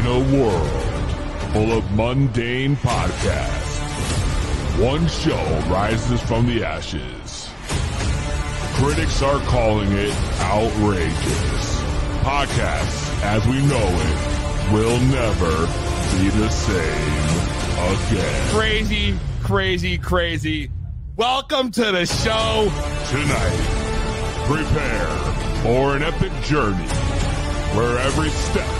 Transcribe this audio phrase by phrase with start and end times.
[0.00, 0.70] In a world
[1.52, 3.80] full of mundane podcasts,
[4.82, 7.50] one show rises from the ashes.
[8.76, 11.82] Critics are calling it outrageous.
[12.22, 15.66] Podcasts, as we know it, will never
[16.16, 18.48] be the same again.
[18.54, 20.70] Crazy, crazy, crazy.
[21.16, 22.72] Welcome to the show.
[23.10, 25.16] Tonight, prepare
[25.62, 26.88] for an epic journey
[27.76, 28.79] where every step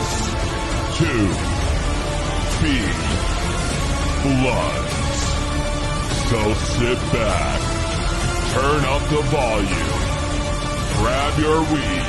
[0.97, 1.05] To
[2.61, 2.77] Be
[4.21, 4.97] Bloods.
[6.29, 7.59] So sit back,
[8.53, 10.01] turn up the volume,
[10.97, 12.07] grab your weed,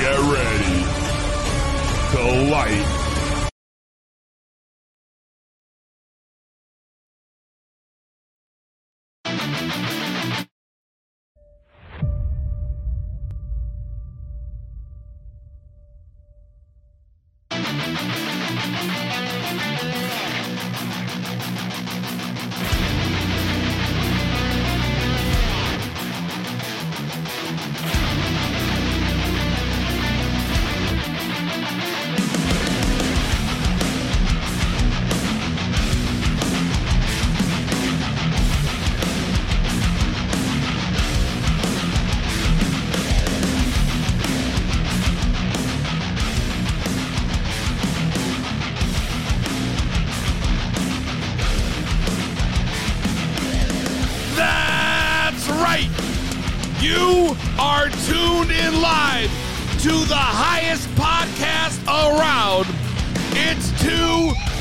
[0.00, 1.04] get ready
[2.12, 3.03] to light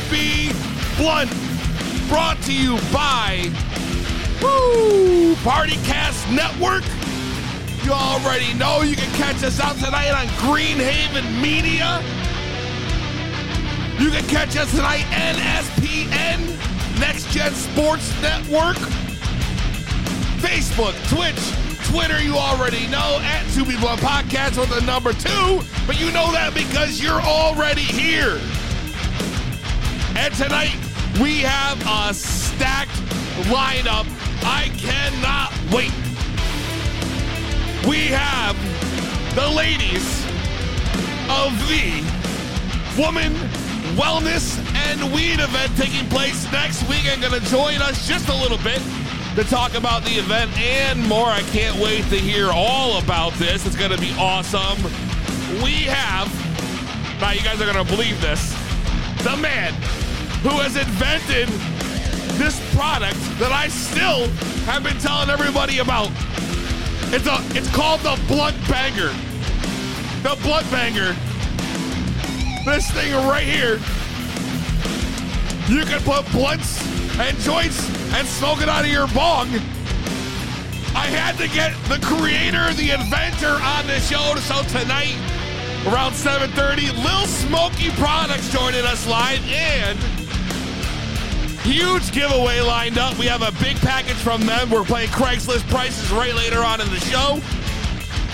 [0.10, 0.52] Be
[0.98, 1.32] Blunt.
[2.08, 3.52] Brought to you by
[4.42, 6.84] Woo Partycast Network.
[7.84, 12.02] You already know you can catch us out tonight on Greenhaven Media.
[14.00, 18.78] You can catch us tonight NSPN, Next Gen Sports Network.
[20.44, 26.00] Facebook, Twitch, Twitter, you already know, at 2B Blunt Podcast with the number two, but
[26.00, 28.40] you know that because you're already here.
[30.16, 30.78] And tonight,
[31.20, 32.92] we have a stacked
[33.50, 34.06] lineup.
[34.46, 35.92] I cannot wait.
[37.88, 38.56] We have
[39.34, 40.24] the ladies
[41.30, 42.04] of the
[43.02, 43.34] Woman
[43.98, 48.36] Wellness and Weed event taking place next week and going to join us just a
[48.36, 48.82] little bit
[49.36, 51.26] to talk about the event and more.
[51.26, 53.66] I can't wait to hear all about this.
[53.66, 54.78] It's going to be awesome.
[55.64, 56.30] We have,
[57.20, 58.54] now you guys are going to believe this,
[59.24, 59.74] the man
[60.44, 61.48] who has invented
[62.38, 64.28] this product that I still
[64.68, 66.12] have been telling everybody about.
[67.16, 69.14] It's a it's called the Blunt Banger.
[70.20, 71.16] The Blunt Banger.
[72.66, 73.80] This thing right here.
[75.72, 76.84] You can put blunts
[77.20, 77.80] and joints
[78.14, 79.48] and smoke it out of your bong.
[80.92, 84.36] I had to get the creator, the inventor on the show.
[84.44, 85.16] So tonight,
[85.88, 90.23] around 7:30, Lil Smoky Products joining us live and
[91.64, 93.18] huge giveaway lined up.
[93.18, 94.70] We have a big package from them.
[94.70, 97.40] We're playing Craigslist prices right later on in the show.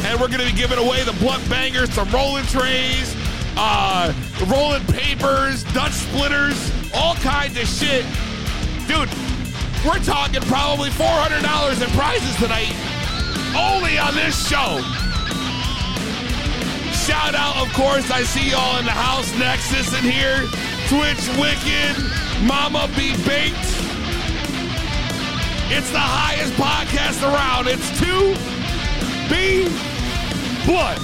[0.03, 3.15] And we're going to be giving away the blunt bangers, some rolling trays,
[3.57, 4.13] uh,
[4.47, 8.05] rolling papers, Dutch splitters, all kinds of shit.
[8.87, 9.09] Dude,
[9.85, 12.73] we're talking probably $400 in prizes tonight,
[13.55, 14.81] only on this show.
[16.93, 20.47] Shout out, of course, I see y'all in the house, Nexus in here,
[20.87, 23.55] Twitch Wicked, Mama Be Baked.
[25.71, 27.67] It's the highest podcast around.
[27.67, 29.69] It's 2B
[30.65, 30.99] Blunt.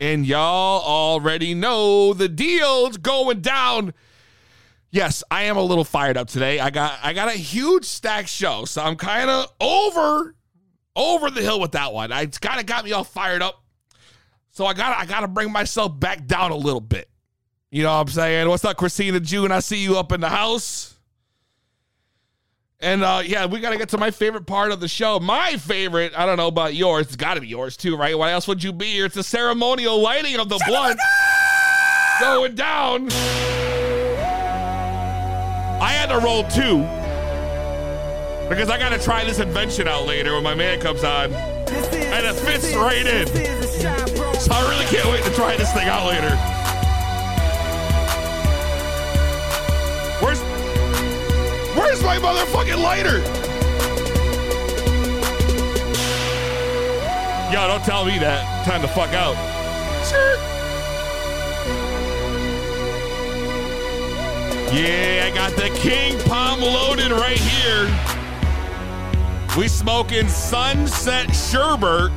[0.00, 3.94] And y'all already know the deal's going down.
[4.90, 6.60] Yes, I am a little fired up today.
[6.60, 10.34] I got I got a huge stack show, so I'm kind of over
[10.94, 12.12] over the hill with that one.
[12.12, 13.64] It's kind of got me all fired up.
[14.50, 17.08] So I got I got to bring myself back down a little bit.
[17.74, 18.48] You know what I'm saying?
[18.48, 19.50] What's up, Christina June?
[19.50, 20.94] I see you up in the house.
[22.78, 25.18] And uh, yeah, we got to get to my favorite part of the show.
[25.18, 27.06] My favorite, I don't know about yours.
[27.06, 28.16] It's got to be yours too, right?
[28.16, 29.06] Why else would you be here?
[29.06, 31.00] It's the ceremonial lighting of the blunt.
[32.20, 33.10] going down.
[35.82, 36.78] I had to roll two
[38.48, 41.32] because I got to try this invention out later when my man comes on.
[41.32, 43.26] And it fits right in.
[44.38, 46.63] So I really can't wait to try this thing out later.
[52.04, 53.18] My motherfucking lighter?
[57.52, 58.66] Yo, don't tell me that.
[58.66, 59.34] Time to fuck out.
[60.06, 60.36] Sure.
[64.74, 67.86] Yeah, I got the King Palm loaded right here.
[69.56, 72.12] We smoking Sunset Sherbert.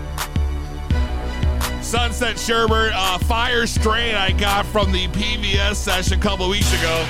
[1.83, 7.05] Sunset Sherbert, uh, fire strain I got from the PVS session a couple weeks ago.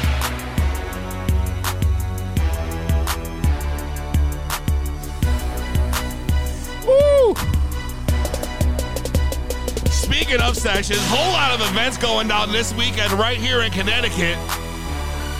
[9.89, 14.37] Speaking of sessions, whole lot of events going down this weekend right here in Connecticut.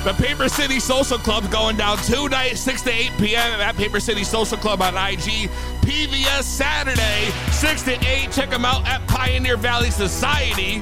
[0.04, 3.60] The Paper City Social Club going down tonight, 6 to 8 p.m.
[3.60, 5.50] at Paper City Social Club on IG.
[5.82, 8.32] PVS Saturday, 6 to 8.
[8.32, 10.80] Check them out at Pioneer Valley Society.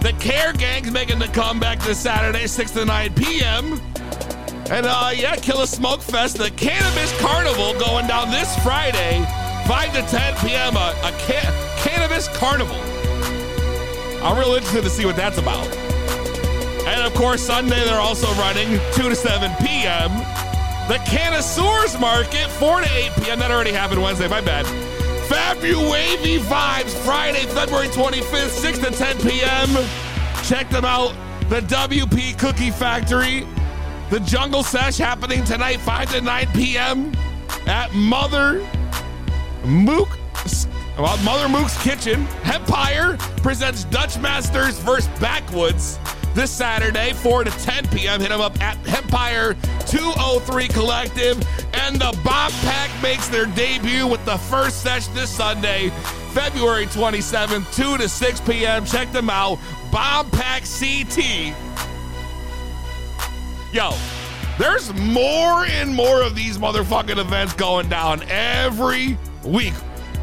[0.00, 3.80] The Care Gang's making the comeback this Saturday, 6 to 9 p.m.
[4.70, 9.18] And uh, yeah, Killer Smoke Fest, the Cannabis Carnival going down this Friday,
[9.66, 10.76] 5 to 10 p.m.
[10.76, 12.80] A, a ca- Cannabis Carnival.
[14.22, 15.66] I'm real interested to see what that's about.
[16.86, 20.10] And of course, Sunday they're also running 2 to 7 p.m.
[20.88, 23.38] The Canosaurs Market, 4 to 8 p.m.
[23.38, 24.66] That already happened Wednesday, my bad.
[25.28, 29.86] Fabu Wavy Vibes, Friday, February 25th, 6 to 10 p.m.
[30.44, 31.14] Check them out.
[31.48, 33.46] The WP Cookie Factory.
[34.10, 37.12] The Jungle Sesh happening tonight, 5 to 9 p.m.
[37.66, 38.66] at Mother
[39.64, 40.08] Mook.
[40.98, 42.26] Well, Mother Mook's Kitchen.
[42.44, 45.98] Empire presents Dutch Masters versus Backwoods
[46.34, 48.20] this Saturday, 4 to 10 p.m.
[48.20, 49.54] Hit them up at Empire
[49.86, 51.36] 203 Collective.
[51.74, 55.90] And the Bomb Pack makes their debut with the first session this Sunday,
[56.32, 58.84] February 27th, 2 to 6 p.m.
[58.84, 59.58] Check them out.
[59.90, 61.54] Bomb Pack CT.
[63.72, 63.92] Yo,
[64.58, 69.74] there's more and more of these motherfucking events going down every week.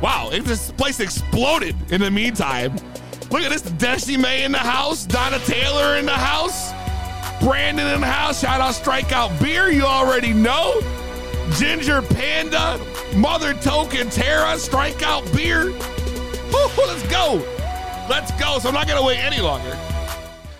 [0.02, 2.75] Wow, it, this place exploded in the meantime.
[3.30, 6.72] Look at this Destiny May in the house, Donna Taylor in the house,
[7.42, 8.42] Brandon in the house.
[8.42, 10.80] Shout out Strikeout Beer, you already know.
[11.54, 12.80] Ginger Panda,
[13.16, 15.66] Mother Token Terra, Strikeout Beer.
[15.66, 17.44] Woo, let's go.
[18.10, 18.60] Let's go.
[18.60, 19.78] So I'm not going to wait any longer.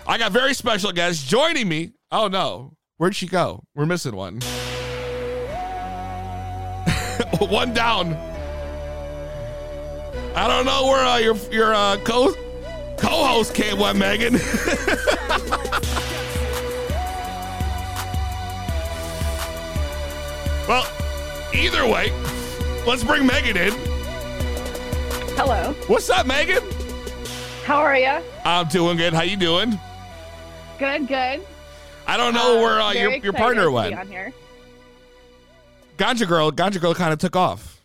[0.06, 1.92] I got very special guests joining me.
[2.12, 3.64] Oh no, where'd she go?
[3.76, 4.40] We're missing one.
[7.40, 8.37] one down.
[10.38, 12.32] I don't know where uh, your your uh, co
[12.98, 13.80] co-host came.
[13.80, 14.34] What, Megan?
[20.68, 20.86] well,
[21.54, 22.12] either way,
[22.86, 23.74] let's bring Megan in.
[25.36, 25.74] Hello.
[25.88, 26.62] What's up, Megan?
[27.64, 28.22] How are you?
[28.46, 29.14] I'm doing good.
[29.14, 29.80] How you doing?
[30.78, 31.42] Good, good.
[32.06, 33.96] I don't know Uh, where uh, your your partner went.
[33.98, 34.34] On here.
[35.98, 37.82] Ganja girl, Ganja girl kind of took off.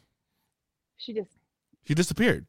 [0.99, 1.31] She just
[1.85, 2.47] She disappeared.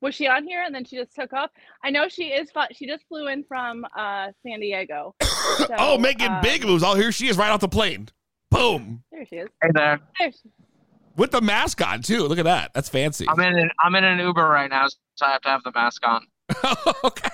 [0.00, 1.50] was she on here and then she just took off.
[1.84, 2.50] I know she is.
[2.72, 5.14] She just flew in from uh, San Diego.
[5.56, 6.82] So, oh, making um, big moves.
[6.84, 8.08] Oh, here she is, right off the plane.
[8.50, 9.48] Boom, There she is.
[9.60, 10.00] Hey there.
[10.18, 10.50] There she,
[11.16, 12.24] with the mask on too.
[12.24, 12.72] Look at that.
[12.74, 13.26] That's fancy.
[13.28, 15.72] I'm in an I'm in an Uber right now, so I have to have the
[15.74, 16.26] mask on.
[17.04, 17.28] okay.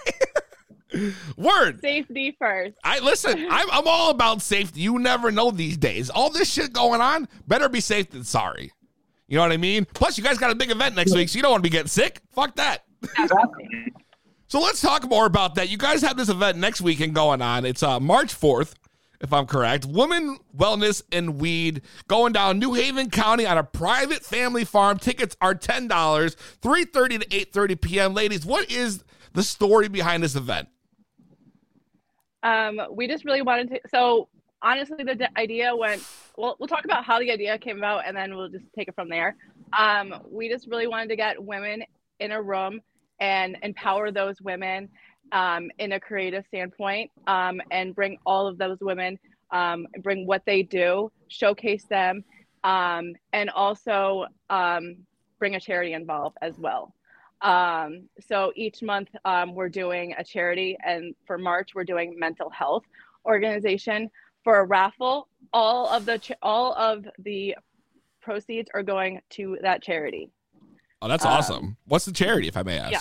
[1.37, 1.81] Word.
[1.81, 2.77] safety first.
[2.85, 3.47] I listen.
[3.51, 4.81] I'm, I'm all about safety.
[4.81, 6.11] You never know these days.
[6.11, 7.29] All this shit going on.
[7.47, 8.73] Better be safe than sorry.
[9.29, 9.87] You know what I mean?
[9.93, 11.73] Plus, you guys got a big event next week, so you don't want to be
[11.73, 12.21] getting sick.
[12.33, 12.85] Fuck that.
[14.49, 15.69] So let's talk more about that.
[15.69, 17.65] You guys have this event next weekend going on.
[17.65, 18.75] It's uh, March 4th,
[19.21, 19.85] if I'm correct.
[19.85, 24.99] Women, Wellness, and Weed going down New Haven County on a private family farm.
[24.99, 28.15] Tickets are $10, 3.30 to 8.30 p.m.
[28.15, 29.03] Ladies, what is
[29.33, 30.69] the story behind this event?
[32.45, 33.81] Um, we just really wanted to.
[33.91, 34.29] So
[34.63, 36.03] honestly, the d- idea went.
[36.37, 38.95] Well, we'll talk about how the idea came about, and then we'll just take it
[38.95, 39.37] from there.
[39.77, 41.83] Um, we just really wanted to get women
[42.21, 42.81] in a room
[43.21, 44.89] and empower those women
[45.33, 49.19] um, in a creative standpoint, um, and bring all of those women,
[49.51, 52.23] um, bring what they do, showcase them,
[52.65, 54.97] um, and also um,
[55.39, 56.95] bring a charity involved as well.
[57.43, 62.51] Um, so each month um, we're doing a charity, and for March we're doing mental
[62.51, 62.85] health
[63.27, 64.09] organization
[64.47, 65.27] for a raffle.
[65.53, 67.57] All of the ch- all of the
[68.23, 70.31] proceeds are going to that charity.
[71.03, 71.77] Oh, that's Um, awesome.
[71.87, 72.93] What's the charity, if I may ask?
[72.93, 73.01] yeah.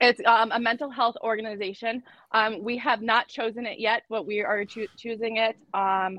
[0.00, 2.02] It's um, a mental health organization.
[2.32, 6.18] Um, we have not chosen it yet, but we are choo- choosing it um,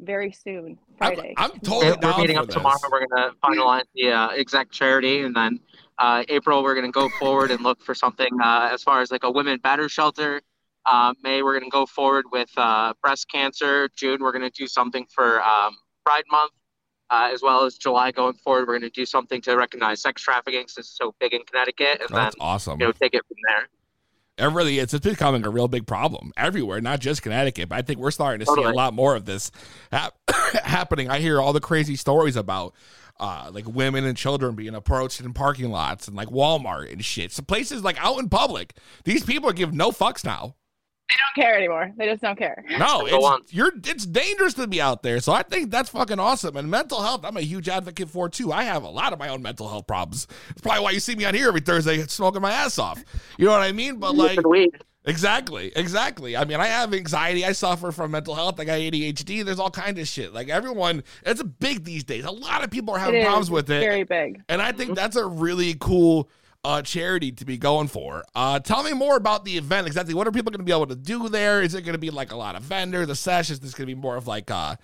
[0.00, 1.34] very soon, I'm, Friday.
[1.36, 2.56] I'm totally We're down meeting for up this.
[2.56, 2.78] tomorrow.
[2.90, 5.60] We're going to finalize the uh, exact charity, and then
[5.98, 9.12] uh, April we're going to go forward and look for something uh, as far as
[9.12, 10.40] like a women batter shelter.
[10.86, 13.88] Uh, May we're going to go forward with uh, breast cancer.
[13.96, 16.52] June we're going to do something for um, Pride Month,
[17.10, 18.68] uh, as well as July going forward.
[18.68, 22.00] We're going to do something to recognize sex trafficking since it's so big in Connecticut,
[22.00, 22.80] and Oh, then that's awesome.
[22.80, 23.68] you know take it from there.
[24.36, 24.92] It really is.
[24.92, 27.68] It's becoming a real big problem everywhere, not just Connecticut.
[27.68, 29.52] But I think we're starting to see a lot more of this
[29.92, 30.14] hap-
[30.64, 31.08] happening.
[31.08, 32.74] I hear all the crazy stories about
[33.20, 37.30] uh, like women and children being approached in parking lots and like Walmart and shit.
[37.30, 38.74] So places like out in public,
[39.04, 40.56] these people give no fucks now.
[41.10, 41.92] They don't care anymore.
[41.96, 42.64] They just don't care.
[42.78, 45.20] No, it's you're it's dangerous to be out there.
[45.20, 46.56] So I think that's fucking awesome.
[46.56, 48.52] And mental health, I'm a huge advocate for too.
[48.52, 50.26] I have a lot of my own mental health problems.
[50.50, 53.04] It's probably why you see me on here every Thursday smoking my ass off.
[53.38, 53.96] You know what I mean?
[53.98, 54.38] But like
[55.06, 56.34] Exactly, exactly.
[56.34, 57.44] I mean, I have anxiety.
[57.44, 58.58] I suffer from mental health.
[58.58, 59.44] I got ADHD.
[59.44, 60.32] There's all kinds of shit.
[60.32, 62.24] Like everyone, it's a big these days.
[62.24, 63.24] A lot of people are having It is.
[63.26, 64.40] problems with it, Very big.
[64.48, 66.30] and I think that's a really cool
[66.64, 68.24] uh, charity to be going for.
[68.34, 69.86] Uh, tell me more about the event.
[69.86, 71.62] Exactly, what are people going to be able to do there?
[71.62, 73.50] Is it going to be like a lot of vendors, a sesh?
[73.50, 74.78] Is this going to be more of like a,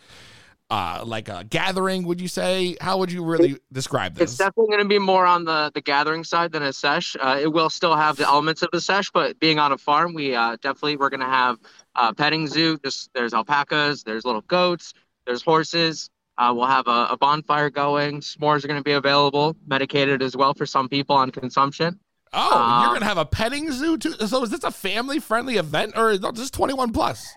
[0.70, 2.04] uh, like a gathering?
[2.04, 2.76] Would you say?
[2.80, 4.30] How would you really describe this?
[4.30, 7.16] It's definitely going to be more on the the gathering side than a sesh.
[7.18, 10.12] Uh, it will still have the elements of the sesh, but being on a farm,
[10.12, 11.58] we uh, definitely we're going to have
[11.96, 12.78] uh, petting zoo.
[12.84, 14.92] Just there's alpacas, there's little goats,
[15.26, 16.10] there's horses.
[16.40, 18.20] Uh, we'll have a, a bonfire going.
[18.20, 22.00] S'mores are going to be available, medicated as well for some people on consumption.
[22.32, 24.12] oh, uh, you're going to have a petting zoo too.
[24.26, 27.28] So is this a family friendly event or is this 21 plus?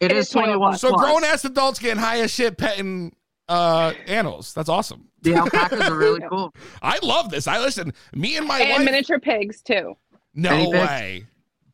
[0.00, 0.78] It It is is 21 21.
[0.78, 3.14] So grown ass adults getting high as shit petting
[3.48, 4.54] uh animals.
[4.54, 5.08] That's awesome.
[5.22, 6.54] The alpacas are really cool.
[6.80, 7.46] I love this.
[7.48, 7.92] I listen.
[8.14, 8.84] Me and my and wife.
[8.84, 9.96] miniature pigs too.
[10.34, 10.88] no Guinea pigs.
[10.88, 11.26] way.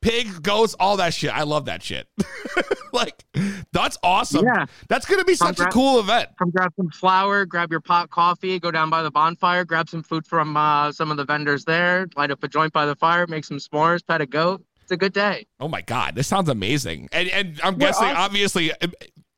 [0.05, 1.35] Pigs, goats, all that shit.
[1.35, 2.07] I love that shit.
[2.93, 3.25] like
[3.73, 4.45] that's awesome.
[4.45, 4.67] Yeah.
[4.89, 6.29] That's gonna be such a cool event.
[6.39, 10.03] Come grab some flour, grab your pot coffee, go down by the bonfire, grab some
[10.03, 13.27] food from uh, some of the vendors there, light up a joint by the fire,
[13.27, 14.63] make some s'mores, pet a goat.
[14.83, 15.47] It's a good day.
[15.59, 17.09] Oh my god, this sounds amazing.
[17.11, 18.19] And and I'm We're guessing awesome.
[18.19, 18.73] obviously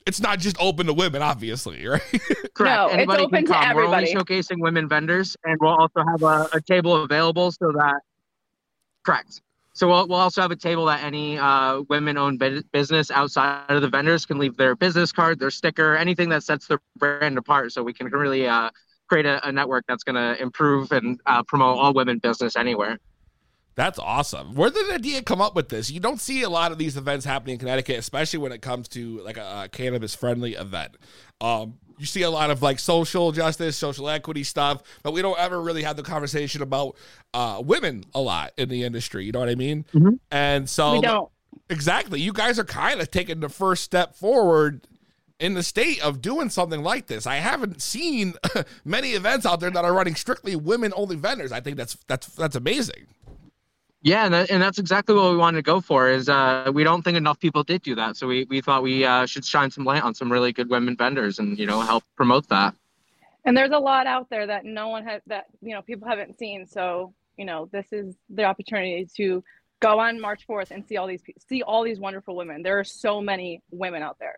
[0.05, 2.01] it's not just open to women, obviously, right?
[2.55, 2.59] Correct.
[2.59, 3.77] No, it's open can to come.
[3.77, 4.15] We're only everybody.
[4.15, 8.01] showcasing women vendors, and we'll also have a, a table available so that.
[9.05, 9.41] Correct.
[9.77, 12.43] So we'll, we'll also have a table that any uh, women-owned
[12.73, 16.67] business outside of the vendors can leave their business card, their sticker, anything that sets
[16.67, 18.71] their brand apart, so we can really uh,
[19.07, 22.99] create a, a network that's going to improve and uh, promote all women business anywhere.
[23.75, 24.55] That's awesome.
[24.55, 25.91] Where did the idea come up with this?
[25.91, 28.89] You don't see a lot of these events happening in Connecticut, especially when it comes
[28.89, 30.97] to like a, a cannabis-friendly event.
[31.43, 35.39] Um, you see a lot of like social justice, social equity stuff, but we don't
[35.39, 36.97] ever really have the conversation about
[37.35, 39.25] uh, women a lot in the industry.
[39.25, 39.85] You know what I mean?
[39.95, 40.19] Mhm.
[40.31, 41.01] And so
[41.71, 44.87] exactly, you guys are kind of taking the first step forward
[45.39, 47.27] in the state of doing something like this.
[47.27, 48.35] I haven't seen
[48.85, 51.53] many events out there that are running strictly women-only vendors.
[51.53, 53.07] I think that's that's that's amazing.
[54.07, 56.09] Yeah, and, that, and that's exactly what we wanted to go for.
[56.09, 59.05] Is uh, we don't think enough people did do that, so we, we thought we
[59.05, 62.05] uh, should shine some light on some really good women vendors and you know help
[62.15, 62.77] promote that.
[63.45, 66.39] And there's a lot out there that no one has that you know people haven't
[66.39, 66.69] seen.
[66.69, 69.43] So you know this is the opportunity to
[69.81, 72.63] go on March 4th and see all these see all these wonderful women.
[72.63, 74.37] There are so many women out there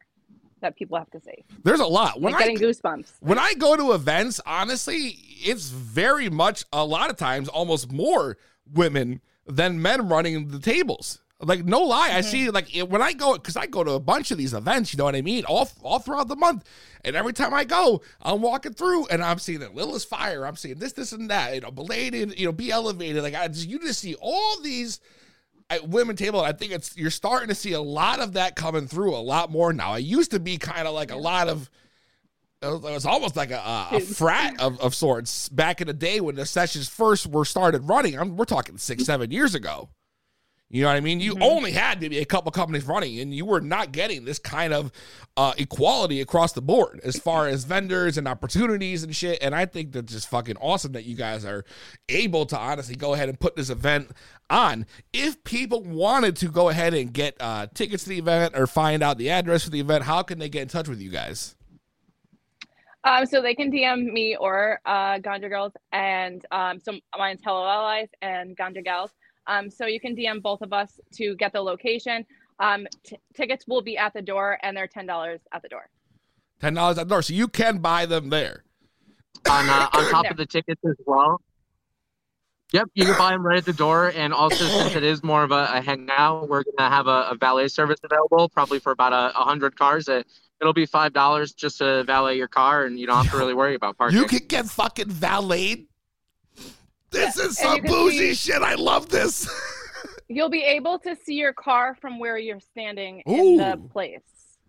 [0.63, 1.45] that people have to see.
[1.63, 2.23] There's a lot.
[2.23, 3.13] When Like I getting goosebumps.
[3.21, 8.39] when I go to events, honestly, it's very much a lot of times almost more
[8.73, 11.21] women than men running the tables.
[11.41, 12.29] Like no lie, I mm-hmm.
[12.29, 14.93] see like it- when I go because I go to a bunch of these events.
[14.93, 15.45] You know what I mean?
[15.45, 16.65] All all throughout the month,
[17.05, 19.73] and every time I go, I'm walking through and I'm seeing it.
[19.73, 20.45] Lilith's fire.
[20.45, 21.55] I'm seeing this, this, and that.
[21.55, 22.39] You know, belated.
[22.39, 23.23] You know, be elevated.
[23.23, 24.99] Like I just you just see all these
[25.71, 26.41] at women table.
[26.41, 29.51] I think it's you're starting to see a lot of that coming through a lot
[29.51, 29.95] more now.
[29.95, 31.71] It used to be kind of like a lot of
[32.61, 35.87] it was, it was almost like a, a, a frat of, of sorts back in
[35.87, 38.19] the day when the sessions first were started running.
[38.19, 39.91] I'm, we're talking six, seven years ago.
[40.71, 41.21] You know what I mean?
[41.21, 44.75] You only had maybe a couple companies running, and you were not getting this kind
[44.75, 44.93] of
[45.35, 49.39] uh, equality across the board as far as vendors and opportunities and shit.
[49.41, 51.65] And I think that's just fucking awesome that you guys are
[52.11, 54.11] able to honestly go ahead and put this event
[54.51, 54.85] on.
[55.15, 59.03] If people wanted to go ahead and get uh, tickets to the event or find
[59.03, 61.57] out the address for the event, how can they get in touch with you guys?
[63.09, 67.67] Um, so they can DM me or uh, Ganja Girls, and um, so mine's Hello
[67.67, 69.13] Allies and Ganja Gals.
[69.47, 72.27] Um, so you can DM both of us to get the location.
[72.61, 75.89] Um, t- tickets will be at the door, and they're ten dollars at the door.
[76.61, 78.65] Ten dollars at the door, so you can buy them there.
[79.49, 80.33] On uh, on top There.
[80.33, 81.41] of the tickets as well.
[82.73, 84.13] Yep, you can buy them right at the door.
[84.15, 87.37] And also, since it is more of a, a hangout, we're gonna have a, a
[87.41, 90.09] valet service available, probably for about a, a hundred cars.
[90.09, 90.27] It,
[90.61, 93.55] it'll be five dollars just to valet your car, and you don't have to really
[93.55, 94.19] worry about parking.
[94.19, 95.87] You can get fucking valeted.
[97.11, 98.63] This Yeah, is some you bougie see- shit.
[98.63, 99.49] I love this.
[100.29, 104.21] You'll be able to see your car from where you're standing in the place.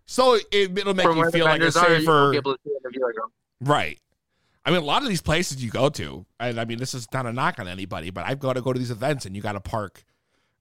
[0.06, 2.42] So it, it'll make From you feel like a vendors are, you won't safer.
[2.42, 3.14] to see in the viewing.
[3.60, 3.98] Right.
[4.64, 7.06] I mean, a lot of these places you go to, and I mean, this is
[7.12, 9.42] not a knock on anybody, but I've got to go to these events and you
[9.42, 10.02] got to park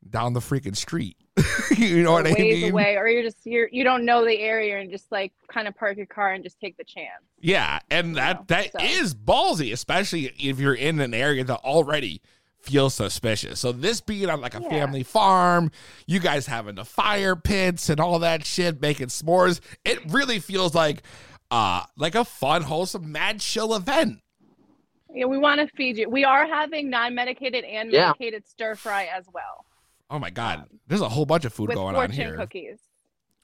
[0.08, 1.18] down the freaking street.
[1.77, 2.72] you know or what I ways mean?
[2.72, 5.75] away, or you're just you're you don't know the area and just like kind of
[5.75, 7.24] park your car and just take the chance.
[7.39, 8.79] Yeah, and that know, that so.
[8.82, 12.22] is ballsy, especially if you're in an area that already
[12.62, 13.60] feels suspicious.
[13.62, 14.70] So this being on like a Yeah.
[14.70, 15.72] family farm,
[16.08, 20.75] you guys having the fire pits and all that shit, making s'mores, it really feels
[20.75, 21.03] like
[21.51, 24.20] uh like a fun, wholesome, mad chill event.
[25.13, 26.10] Yeah, we want to feed you.
[26.10, 28.08] We are having non-medicated and Yeah.
[28.08, 29.65] medicated stir fry as well
[30.10, 32.36] Oh my god, there's a whole bunch of food going on fortune here.
[32.36, 32.80] cookies.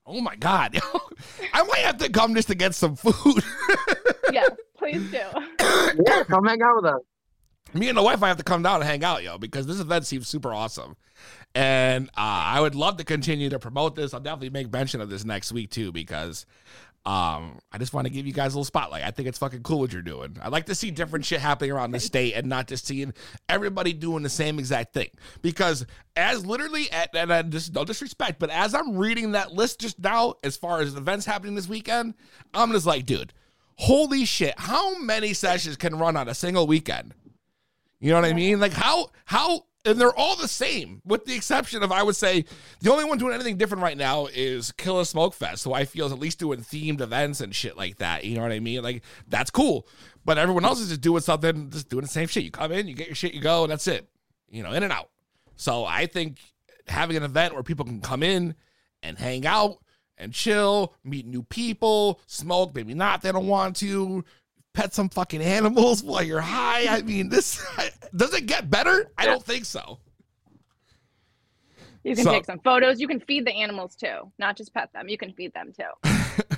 [0.05, 0.79] Oh my god,
[1.53, 3.43] I might have to come just to get some food.
[4.31, 5.17] yeah, please do.
[6.05, 7.01] Yeah, come hang out with us.
[7.73, 9.79] me and the wife I have to come down and hang out, yo, because this
[9.79, 10.95] event seems super awesome.
[11.53, 14.13] And uh, I would love to continue to promote this.
[14.13, 16.45] I'll definitely make mention of this next week too, because
[17.05, 19.03] um, I just want to give you guys a little spotlight.
[19.03, 20.37] I think it's fucking cool what you're doing.
[20.41, 23.13] I like to see different shit happening around the state and not just seeing
[23.47, 25.09] everybody doing the same exact thing.
[25.43, 25.85] Because
[26.15, 30.33] as literally, and I just no disrespect, but as I'm reading that list just now,
[30.43, 32.15] as far as events happening this weekend,
[32.55, 33.33] I'm just like, dude,
[33.75, 37.13] holy shit, how many sessions can run on a single weekend?
[37.99, 38.59] You know what I mean?
[38.59, 42.45] Like how how and they're all the same, with the exception of I would say
[42.81, 46.07] the only one doing anything different right now is Killa Smoke Fest, who I feel
[46.07, 48.25] is at least doing themed events and shit like that.
[48.25, 48.83] You know what I mean?
[48.83, 49.87] Like that's cool.
[50.25, 52.43] But everyone else is just doing something, just doing the same shit.
[52.43, 54.07] You come in, you get your shit, you go, and that's it.
[54.49, 55.09] You know, in and out.
[55.55, 56.39] So I think
[56.87, 58.55] having an event where people can come in
[59.03, 59.77] and hang out
[60.17, 64.23] and chill, meet new people, smoke, maybe not, they don't want to,
[64.75, 66.85] pet some fucking animals while you're high.
[66.87, 67.65] I mean, this
[68.15, 69.09] does it get better?
[69.17, 69.99] I don't think so.
[72.03, 72.99] You can So- take some photos.
[73.01, 75.09] You can feed the animals too, not just pet them.
[75.09, 75.89] You can feed them too.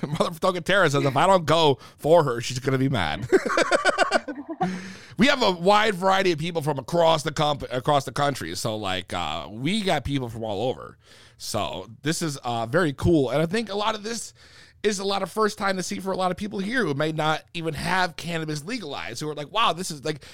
[0.08, 3.26] Motherfucking Tara says if I don't go for her, she's gonna be mad.
[5.18, 8.76] we have a wide variety of people from across the comp- across the country, so
[8.76, 10.98] like uh, we got people from all over.
[11.38, 14.34] So this is uh, very cool, and I think a lot of this
[14.82, 16.94] is a lot of first time to see for a lot of people here who
[16.94, 20.24] may not even have cannabis legalized, who are like, wow, this is like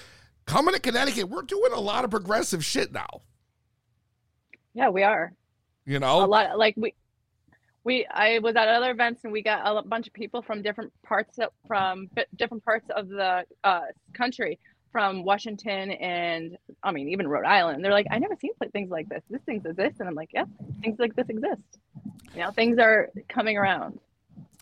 [0.46, 1.28] coming to Connecticut.
[1.28, 3.22] We're doing a lot of progressive shit now.
[4.74, 5.32] Yeah, we are.
[5.86, 6.94] You know, a lot like we
[7.84, 10.92] we i was at other events and we got a bunch of people from different
[11.02, 13.80] parts of from different parts of the uh,
[14.14, 14.58] country
[14.90, 19.08] from washington and i mean even rhode island they're like i never seen things like
[19.08, 20.44] this this things exist and i'm like yeah
[20.80, 21.78] things like this exist
[22.34, 23.98] you know things are coming around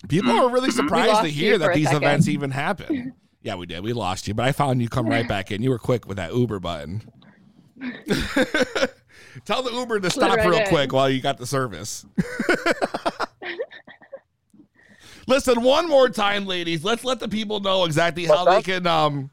[0.09, 0.75] People are really Mhm.
[0.75, 2.03] Surprised to hear that these second.
[2.03, 3.15] events even happen.
[3.43, 3.83] yeah, we did.
[3.85, 5.63] We lost you, but I found you come right back in.
[5.63, 7.03] You were quick with that Uber button.
[9.45, 10.67] Tell the Uber to stop right real in.
[10.69, 12.05] quick while you got the service.
[15.29, 16.83] Listen, one more time, ladies.
[16.85, 19.31] Let's let the people know exactly how they can um,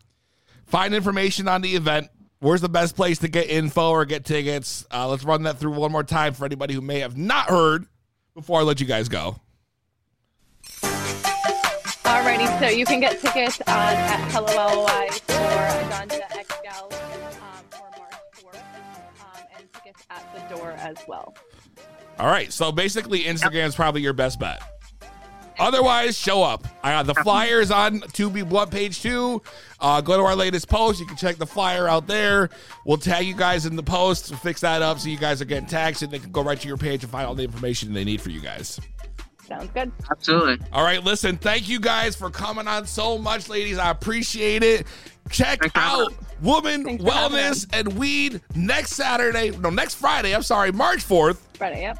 [0.67, 2.07] find information on the event.
[2.39, 4.85] Where's the best place to get info or get tickets?
[4.93, 7.85] Uh, let's run that through one more time for anybody who may have not heard
[8.35, 9.41] before I let you guys go.
[12.09, 18.13] Alrighty, so you can get tickets on at for Ganja X Gal um, for March
[18.33, 21.35] 4th, um, and tickets at the door as well.
[22.17, 22.51] All right.
[22.51, 24.59] So basically, Instagram is probably your best bet.
[25.59, 26.67] Otherwise, show up.
[26.83, 29.43] I got the flyers on 2B Blunt page two.
[29.79, 30.99] Uh, go to our latest post.
[30.99, 32.49] You can check the flyer out there.
[32.85, 34.33] We'll tag you guys in the post.
[34.37, 36.67] Fix that up so you guys are getting tagged and they can go right to
[36.67, 38.79] your page and find all the information they need for you guys.
[39.49, 39.91] Sounds good.
[40.11, 40.65] Absolutely.
[40.71, 43.79] All right, listen, thank you guys for coming on so much, ladies.
[43.79, 44.85] I appreciate it.
[45.31, 49.51] Check Thanks out Woman Thanks Wellness and Weed next Saturday.
[49.51, 50.35] No, next Friday.
[50.35, 51.39] I'm sorry, March 4th.
[51.55, 51.99] Friday, yep.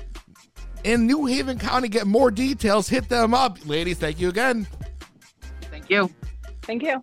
[0.83, 1.87] in New Haven County.
[1.87, 2.87] Get more details.
[2.87, 3.57] Hit them up.
[3.65, 4.67] Ladies, thank you again.
[5.71, 6.09] Thank you.
[6.61, 7.01] Thank you.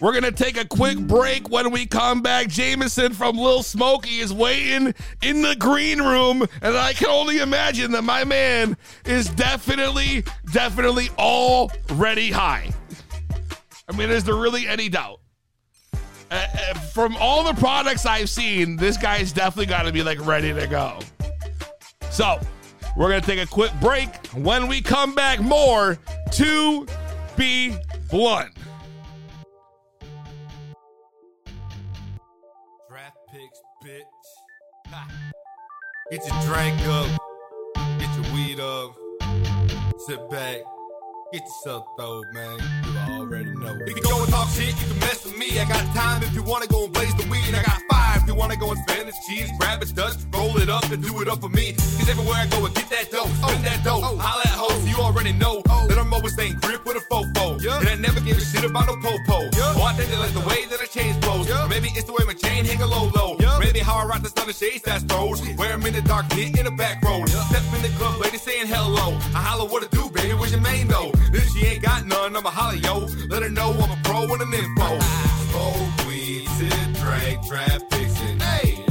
[0.00, 1.48] We're going to take a quick break.
[1.48, 6.46] When we come back, Jameson from Lil Smoky is waiting in the green room.
[6.62, 12.70] And I can only imagine that my man is definitely, definitely already high.
[13.88, 15.20] I mean, is there really any doubt?
[16.30, 20.24] Uh, uh, from all the products I've seen, this guy's definitely got to be like
[20.24, 21.00] ready to go.
[22.10, 22.38] So,
[22.96, 24.14] we're going to take a quick break.
[24.28, 25.98] When we come back, more
[26.32, 26.86] to
[27.36, 27.76] be
[28.10, 28.52] blunt.
[36.10, 37.08] Get your drink up,
[37.98, 38.96] get your weed up,
[40.06, 40.60] sit back.
[41.30, 42.58] Get yourself though, man.
[42.86, 43.76] You already know.
[43.86, 45.60] If you go and talk shit, you can mess with me.
[45.60, 47.54] I got time if you wanna go and blaze the weed.
[47.54, 50.56] I got five if you wanna go and spend the cheese, grab it, dust, roll
[50.56, 51.74] it up, and do it up for me.
[51.74, 54.00] Cause everywhere I go and get that dough, spend that dough.
[54.00, 57.60] Holla at hoes, you already know that I'm always staying grip with a fofo.
[57.80, 59.50] And I never give a shit about no popo.
[59.52, 61.46] Oh, I think they like the way that I change clothes.
[61.68, 63.37] Maybe it's the way my chain hang a low low.
[64.08, 65.42] Maybe how I rock the stunner shades that's throws.
[65.56, 67.28] Wear 'em in the dark, hit in the back road.
[67.28, 69.18] Step in the club, lady saying hello.
[69.34, 71.12] I holla what it do, baby, where's your main though?
[71.32, 73.06] If she ain't got none, I'ma holla yo.
[73.28, 74.98] Let her know I'm a pro and an info.
[75.50, 78.40] Smoke weed, sit, drink, trap, fixin'.
[78.40, 78.84] Hey,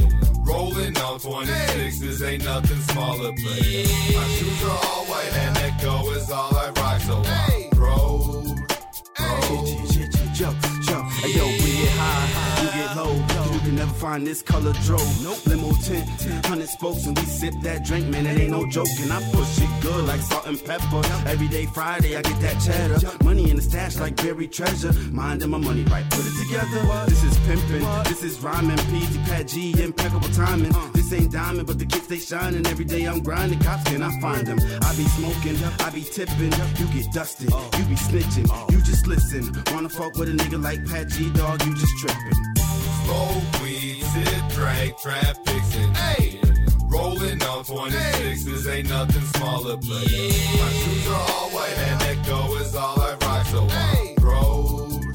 [0.46, 3.86] rolling on 26s ain't nothing smaller, player.
[4.14, 8.58] My shoes are all white and Echo is all I rock, so I road,
[9.18, 9.68] road.
[10.38, 10.50] Yo,
[10.86, 11.57] yo, hey, yo,
[13.98, 15.22] find this color drove.
[15.22, 15.46] Nope.
[15.46, 16.04] Limo tint,
[16.46, 18.26] hundred spokes, and we sip that drink, man.
[18.26, 19.10] It ain't no joking.
[19.10, 21.02] I push it good like salt and pepper.
[21.26, 23.24] Every day Friday, I get that cheddar.
[23.24, 24.92] Money in the stash like buried treasure.
[25.10, 27.04] Mind Minding my money right, put it together.
[27.06, 28.76] This is pimping, this is rhyming.
[28.90, 30.72] PZ Pat G, impeccable timing.
[30.94, 32.66] This ain't diamond, but the kids they shining.
[32.66, 34.58] Every day I'm grinding, cops can I find them?
[34.82, 36.52] I be smoking, I be tipping.
[36.78, 38.72] You get dusted, you be snitching.
[38.72, 39.52] You just listen.
[39.72, 41.62] Wanna fuck with a nigga like Pat G, dog?
[41.64, 42.57] You just tripping.
[43.08, 45.94] Smoke weed, sit, drink, trap, fixin'.
[45.94, 46.40] Hey,
[46.90, 50.28] rolling on 26s ain't nothing smaller, player.
[50.60, 55.06] My shoes are all white and Echo is all I rock, so I road,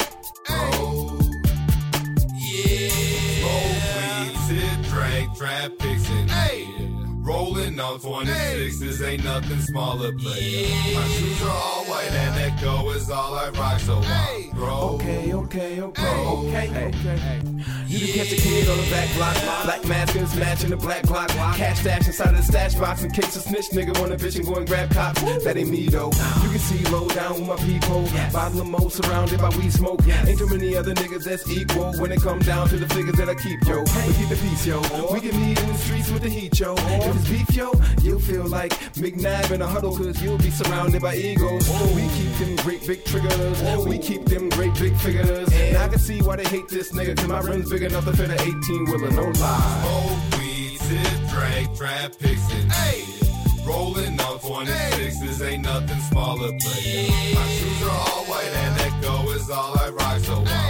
[0.49, 1.21] road.
[2.33, 2.89] Yeah.
[3.37, 5.77] Smoke weed, sit, fixin'.
[5.77, 5.92] Hey,
[7.23, 10.67] rolling on 26s ain't nothing smaller, player.
[10.93, 14.95] My shoes are all white and that Echo is all I rock, so I road.
[14.95, 17.41] Okay, okay, okay, okay, okay.
[17.87, 19.63] You can catch a kid on the back block.
[19.63, 21.29] Black maskers matching the black block.
[21.29, 24.35] Cash stash inside of the stash box in case a snitch nigga want a bitch
[24.35, 25.21] and go and grab cops.
[25.43, 26.11] That ain't me though.
[26.43, 28.07] You can see low down with my people.
[28.31, 30.01] Bottle of mo surrounded by weed smoke.
[30.07, 33.29] Ain't too many other niggas that's equal when it come down to the figures that
[33.29, 33.79] I keep, yo.
[33.79, 34.81] We keep the peace, yo.
[35.11, 36.75] We can meet in the streets with the heat, yo.
[37.13, 37.71] If it's beef, yo,
[38.01, 41.69] you'll feel like McNabb in a huddle, cause you'll be surrounded by egos.
[41.93, 43.85] We keep them great big triggers.
[43.85, 45.49] We keep them great big figures.
[45.71, 48.13] Now I can see why they hate this nigga, cause my rim's big enough to
[48.13, 49.81] fit an 18 wheeler, no lie.
[49.83, 52.69] Smoke weed, sit, drink, trap, fixin'.
[52.71, 53.03] Hey,
[53.65, 57.11] rolling on 26s ain't nothing smaller, player.
[57.35, 60.62] My shoes are all white and Echo is all I rock, so I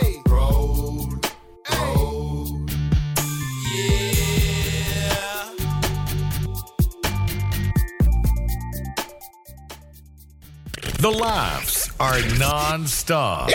[11.03, 13.49] The laughs are non-stop.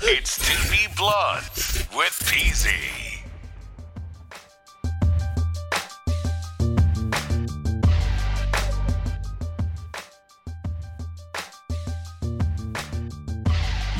[0.00, 2.70] it's TV Bloods with PZ.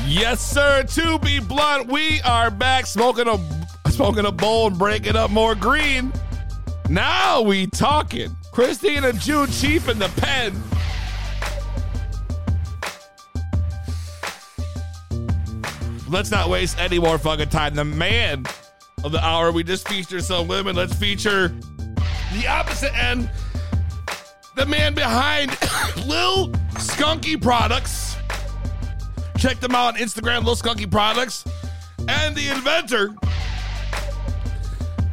[0.07, 0.83] Yes, sir.
[0.83, 3.37] To be blunt, we are back smoking a
[3.91, 6.13] smoking a bowl and breaking up more green.
[6.87, 8.33] Now we talking.
[8.53, 10.53] Christina June Chief in the pen.
[16.09, 17.75] Let's not waste any more fucking time.
[17.75, 18.45] The man
[19.03, 19.51] of the hour.
[19.51, 20.75] We just featured some women.
[20.75, 21.49] Let's feature
[22.33, 23.29] the opposite end.
[24.55, 25.51] The man behind
[26.07, 28.15] Lil Skunky Products.
[29.37, 31.45] Check them out on Instagram, Lil Skunky Products.
[32.07, 33.13] And the inventor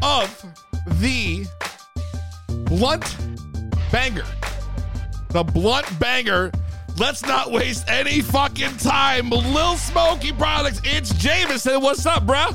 [0.03, 0.45] of
[1.01, 1.45] the
[2.49, 3.17] Blunt
[3.91, 4.25] Banger.
[5.31, 6.53] The Blunt Banger.
[6.97, 9.31] Let's not waste any fucking time.
[9.31, 10.81] Lil Smoky Products.
[10.85, 11.81] It's Jameson.
[11.81, 12.51] What's up, bro?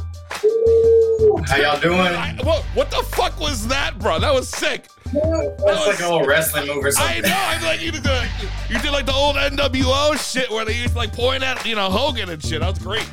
[1.46, 2.00] How y'all doing?
[2.00, 4.20] I, what, what the fuck was that, bro?
[4.20, 4.88] That was sick.
[5.12, 7.26] That's like an old wrestling move or something.
[7.26, 7.36] I know.
[7.36, 8.30] I'm like you did, the,
[8.70, 11.76] you did like the old NWO shit where they used to like point at you
[11.76, 12.62] know Hogan and shit.
[12.62, 13.10] That was great.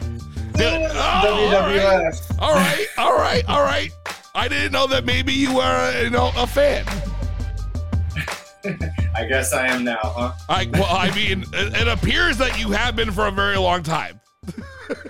[0.58, 2.12] Oh, all right.
[2.14, 2.38] WWF.
[2.38, 3.90] all right, all right, all right.
[4.34, 6.84] I didn't know that maybe you were uh, you know a fan.
[9.16, 10.33] I guess I am now, huh?
[10.48, 13.83] I well, I mean, it, it appears that you have been for a very long
[13.83, 14.20] time.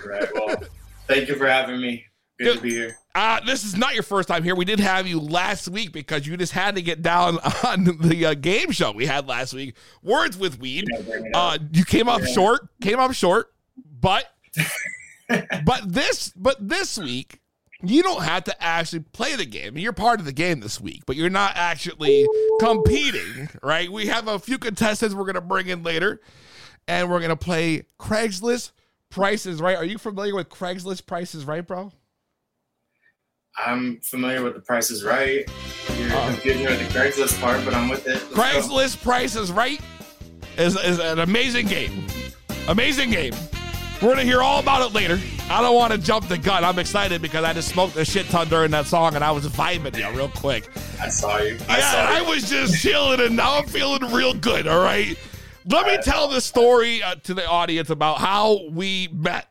[0.05, 0.27] Right.
[0.33, 0.55] Well,
[1.07, 2.03] thank you for having me.
[2.39, 2.95] Good to be here.
[3.15, 4.53] Uh, this is not your first time here.
[4.55, 8.27] We did have you last week because you just had to get down on the
[8.27, 9.75] uh, game show we had last week.
[10.03, 10.85] Words with Weed.
[10.93, 12.27] Yeah, bring it Uh, you came up Yeah.
[12.33, 12.67] short.
[12.81, 13.51] Came up short,
[13.99, 14.25] but
[15.65, 17.41] but this but this week
[17.83, 19.77] you don't have to actually play the game.
[19.77, 22.25] You're part of the game this week, but you're not actually
[22.59, 23.91] competing, right?
[23.91, 26.21] We have a few contestants we're gonna bring in later,
[26.87, 28.71] and we're gonna play Craigslist
[29.09, 29.77] prices right.
[29.77, 31.91] Are you familiar with Craigslist prices right, bro?
[33.65, 35.49] I'm familiar with the Prices Right.
[35.97, 36.27] You're Uh.
[36.27, 38.21] confusing with the Craigslist part, but I'm with it.
[38.35, 38.67] Let's.
[38.67, 39.81] Craigslist Price is Right
[40.59, 42.05] is, is an amazing game.
[42.67, 43.33] Amazing game.
[43.99, 45.19] We're gonna hear all about it later.
[45.49, 46.63] I don't want to jump the gun.
[46.63, 49.47] I'm excited because I just smoked a shit ton during that song and I was
[49.47, 50.69] vibing you real quick.
[51.01, 51.57] I saw you.
[51.67, 54.67] I yeah, saw I was just chilling, and now I'm feeling real good.
[54.67, 55.17] All right,
[55.65, 59.49] let me tell the story uh, to the audience about how we met.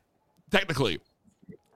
[0.52, 1.00] Technically,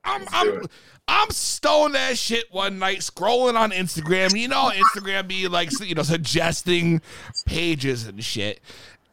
[0.05, 0.67] I'm I'm.
[1.09, 4.39] I'm stoned that shit one night, scrolling on Instagram.
[4.39, 7.03] You know, Instagram be like you know suggesting
[7.47, 8.61] pages and shit,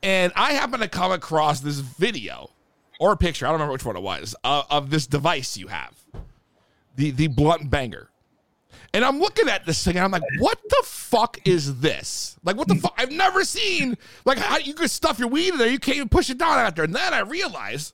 [0.04, 2.52] and I happen to come across this video
[2.99, 3.45] or a picture.
[3.45, 5.95] I don't remember which one it was uh, of this device you have,
[6.95, 8.10] the the blunt banger.
[8.93, 12.38] And I'm looking at this thing and I'm like, what the fuck is this?
[12.43, 12.93] Like, what the fuck?
[12.97, 15.67] I've never seen, like, how you could stuff your weed in there.
[15.67, 16.83] You can't even push it down after.
[16.83, 17.93] And then I realized,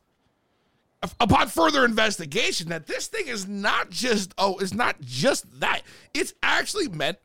[1.01, 5.81] up- upon further investigation, that this thing is not just, oh, it's not just that.
[6.13, 7.17] It's actually meant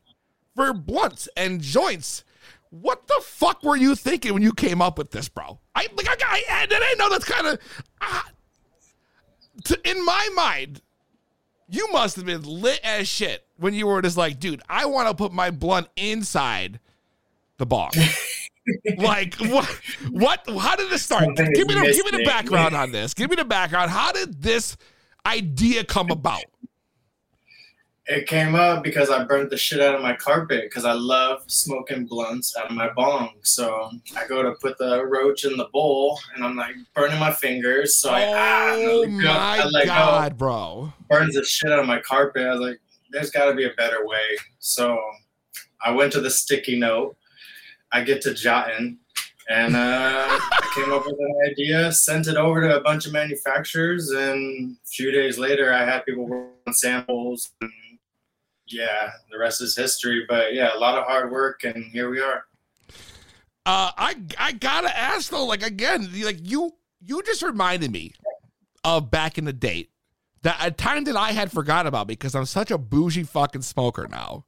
[0.55, 2.23] for blunts and joints.
[2.71, 5.59] What the fuck were you thinking when you came up with this, bro?
[5.73, 7.59] I like, I, I, I didn't know that's kind of,
[8.01, 8.21] uh,
[9.83, 10.81] in my mind,
[11.67, 15.07] you must have been lit as shit when you were just like, dude, I want
[15.07, 16.79] to put my blunt inside
[17.57, 17.91] the bong.
[18.97, 19.67] like what?
[20.09, 20.45] What?
[20.47, 21.35] How did this start?
[21.35, 23.13] Give me the give me the background on this.
[23.13, 23.91] Give me the background.
[23.91, 24.77] How did this
[25.25, 26.43] idea come about?
[28.11, 31.43] It came up because I burnt the shit out of my carpet because I love
[31.45, 33.33] smoking blunts out of my bong.
[33.43, 37.31] So I go to put the roach in the bowl and I'm like burning my
[37.31, 37.97] fingers.
[37.97, 39.31] So I, ah, oh let go.
[39.31, 39.89] I my let go.
[39.89, 40.93] god, bro!
[41.09, 42.47] burns the shit out of my carpet.
[42.47, 42.79] I was like,
[43.11, 44.37] there's got to be a better way.
[44.59, 44.99] So
[45.83, 47.15] I went to the sticky note.
[47.91, 48.99] I get to jotting,
[49.49, 53.13] and uh, I came up with an idea, sent it over to a bunch of
[53.13, 57.51] manufacturers, and a few days later, I had people work on samples.
[57.61, 57.71] And
[58.69, 60.25] yeah, the rest is history.
[60.27, 62.45] But yeah, a lot of hard work, and here we are.
[63.65, 68.13] Uh, I I gotta ask though, like again, like you you just reminded me
[68.83, 69.89] of back in the day
[70.41, 74.07] that a time that I had forgot about because I'm such a bougie fucking smoker
[74.09, 74.45] now,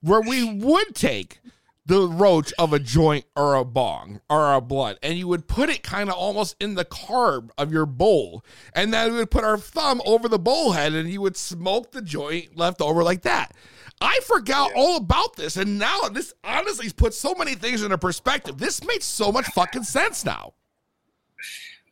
[0.00, 1.40] where we would take
[1.86, 5.70] the roach of a joint or a bong or a blunt and you would put
[5.70, 9.44] it kind of almost in the carb of your bowl and then we would put
[9.44, 13.22] our thumb over the bowl head and you would smoke the joint left over like
[13.22, 13.54] that
[14.00, 18.58] i forgot all about this and now this honestly puts so many things into perspective
[18.58, 20.52] this makes so much fucking sense now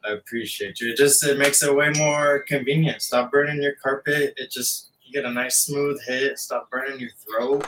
[0.05, 0.91] I appreciate you.
[0.91, 3.03] It just it makes it way more convenient.
[3.03, 4.35] Stop burning your carpet.
[4.37, 6.39] It just you get a nice smooth hit.
[6.39, 7.67] Stop burning your throat.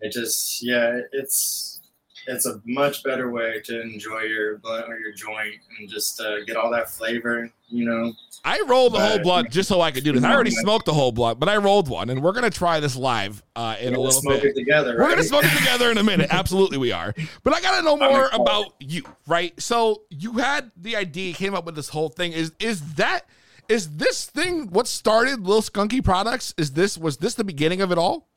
[0.00, 1.80] It just yeah, it's
[2.26, 6.44] it's a much better way to enjoy your blunt or your joint and just uh,
[6.44, 7.50] get all that flavor.
[7.68, 8.12] You know,
[8.44, 10.22] I rolled the whole blunt just so I could do this.
[10.22, 12.96] I already smoked the whole blunt, but I rolled one, and we're gonna try this
[12.96, 14.52] live uh, in a little smoke bit.
[14.52, 14.96] it together.
[14.98, 16.28] We're gonna smoke it together in a minute.
[16.32, 17.14] Absolutely, we are.
[17.42, 19.58] But I gotta know more about you, right?
[19.60, 22.32] So you had the idea, came up with this whole thing.
[22.32, 23.22] Is is that
[23.68, 26.54] is this thing what started Lil Skunky Products?
[26.56, 28.28] Is this was this the beginning of it all?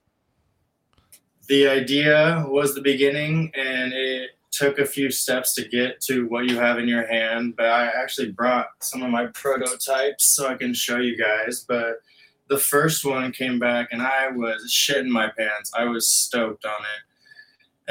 [1.50, 6.46] The idea was the beginning and it took a few steps to get to what
[6.46, 10.56] you have in your hand but i actually brought some of my prototypes so i
[10.56, 11.98] can show you guys but
[12.50, 15.72] the first one came back and i was shitting my pants.
[15.78, 17.04] I was stoked on it.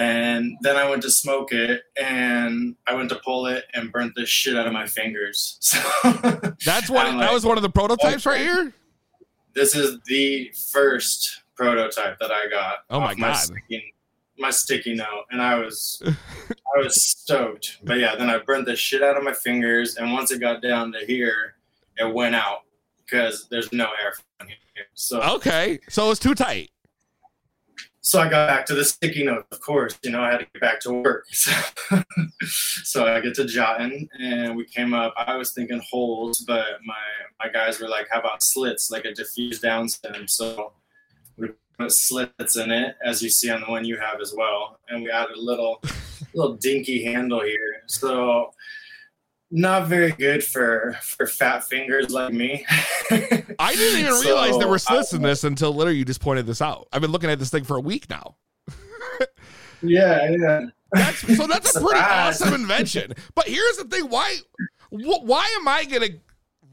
[0.02, 4.14] And then i went to smoke it and i went to pull it and burnt
[4.16, 5.58] the shit out of my fingers.
[5.60, 5.78] So
[6.64, 8.72] That's what I'm that was one of the prototypes right here.
[9.54, 12.76] this is the first prototype that I got.
[12.88, 13.34] Oh my God.
[13.34, 13.94] sticky,
[14.38, 17.78] my sticky note, and I was, I was stoked.
[17.84, 20.62] But yeah, then I burnt the shit out of my fingers, and once it got
[20.62, 21.54] down to here,
[21.96, 22.60] it went out
[23.04, 24.14] because there's no air
[24.46, 24.84] here.
[24.94, 26.70] So, Okay, so it's too tight.
[28.00, 29.46] so I got back to the sticky note.
[29.50, 31.26] Of course, you know I had to get back to work.
[31.90, 32.02] So,
[32.84, 35.14] so I get to jotting, and we came up.
[35.16, 36.94] I was thinking holes, but my
[37.42, 40.72] my guys were like, "How about slits, like a diffused down stem?" So
[41.78, 45.02] put slits in it, as you see on the one you have as well, and
[45.04, 45.82] we added a little
[46.34, 47.82] little dinky handle here.
[47.86, 48.52] So
[49.50, 52.66] not very good for for fat fingers like me.
[53.10, 56.20] I didn't even So, realize there were I- slits in this until literally you just
[56.20, 56.88] pointed this out.
[56.92, 58.36] I've been looking at this thing for a week now.
[59.80, 60.60] Yeah, yeah.
[60.90, 63.12] That's so that's a pretty awesome invention.
[63.36, 64.34] But here's the thing: why,
[64.90, 66.08] wh- why am I gonna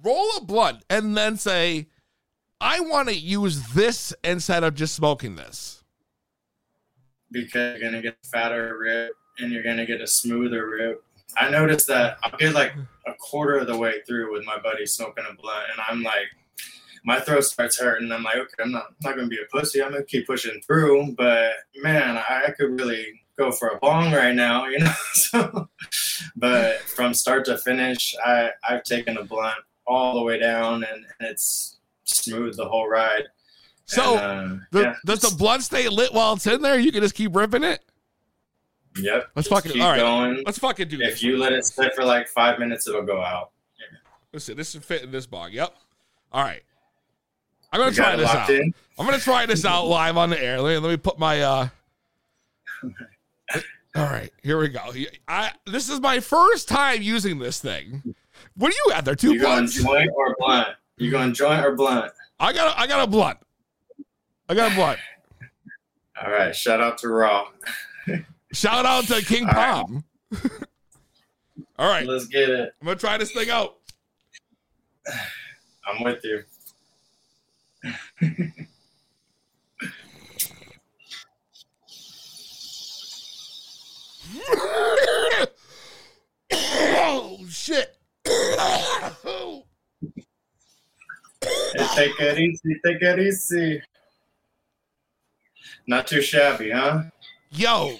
[0.04, 1.88] roll a blunt and then say,
[2.62, 5.84] I want to use this instead of just smoking this?
[7.36, 11.04] because you're gonna get fatter rip and you're gonna get a smoother rip.
[11.38, 12.74] I noticed that I'll get like
[13.06, 16.28] a quarter of the way through with my buddy smoking a blunt, and I'm like,
[17.04, 18.12] my throat starts hurting.
[18.12, 19.84] I'm like, okay, I'm not, I'm not gonna be a pussy.
[19.84, 21.13] I'm gonna keep pushing through.
[21.18, 21.52] But
[21.84, 24.94] man, I, I could really go for a bong right now, you know.
[25.13, 25.70] so,
[26.38, 31.06] but from start to finish, I I've taken a blunt all the way down, and,
[31.20, 31.75] and it's
[32.06, 33.24] smooth the whole ride.
[33.86, 36.80] So, And, uh, The, yeah, does the blunt stay lit while it's in there?
[36.80, 37.82] You can just keep ripping it.
[38.98, 39.30] yep.
[39.36, 40.00] Let's fucking keep all right.
[40.00, 40.44] going.
[40.46, 41.13] Let's fucking do If this.
[41.15, 43.52] If you let it sit for like five minutes, it'll go out.
[44.34, 45.52] Listen, this is fit in this bong.
[45.52, 45.74] Yep.
[46.32, 46.62] All right.
[47.72, 48.50] I'm gonna You try this out.
[48.50, 48.74] in?
[48.98, 50.60] I'm gonna try this out live on the air.
[50.62, 51.68] Let me, let me put my uh
[53.96, 54.91] All right, here we go.
[55.28, 58.15] I this is my first time using this thing.
[58.58, 59.15] What do you have there?
[59.15, 59.82] Two You blunts?
[59.82, 60.68] joint or blunt?
[60.97, 62.12] You going joint or blunt?
[62.39, 63.38] I got a, I got a blunt.
[64.47, 64.99] I got a blunt.
[66.23, 66.55] All right.
[66.55, 67.47] Shout out to Raw.
[68.53, 69.86] Shout out to King All right.
[69.86, 70.03] Palm.
[71.77, 72.73] All right, Let's get it.
[72.79, 73.75] I'm gonna try this thing out.
[75.88, 76.43] I'm with you.
[86.93, 87.97] oh shit!
[89.27, 89.64] Oh.
[91.95, 92.80] Take it easy.
[92.86, 93.82] Take it easy.
[95.88, 97.04] Not too shabby, huh?
[97.51, 97.99] Yo,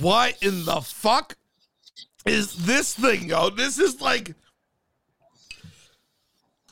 [0.00, 1.36] what in the fuck
[2.24, 3.50] is this thing, yo?
[3.50, 4.34] This is like,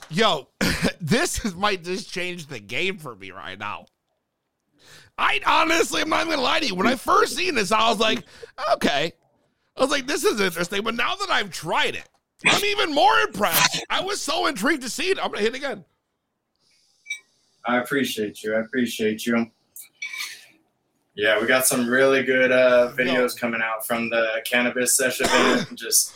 [0.09, 0.49] yo,
[1.01, 3.87] this is, might just change the game for me right now.
[5.19, 6.75] I honestly, I'm not even gonna lie to you.
[6.75, 8.25] When I first seen this, I was like,
[8.75, 9.13] okay.
[9.77, 10.83] I was like, this is interesting.
[10.83, 12.09] But now that I've tried it,
[12.47, 13.85] I'm even more impressed.
[13.91, 15.19] I was so intrigued to see it.
[15.19, 15.85] I'm gonna hit it again.
[17.67, 18.55] I appreciate you.
[18.55, 19.51] I appreciate you.
[21.15, 25.27] Yeah, we got some really good uh, videos coming out from the cannabis session.
[25.75, 26.15] Just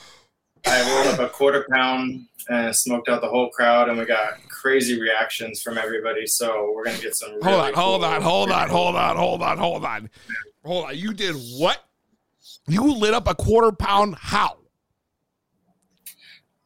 [0.66, 4.34] I rolled up a quarter pound and smoked out the whole crowd, and we got
[4.48, 6.26] crazy reactions from everybody.
[6.26, 7.32] So we're gonna get some.
[7.34, 10.10] Really Hold on, hold cool- on, hold on, hold on, hold on, hold on.
[10.64, 10.96] Hold on.
[10.96, 11.84] You did what?
[12.66, 14.56] You lit up a quarter pound how?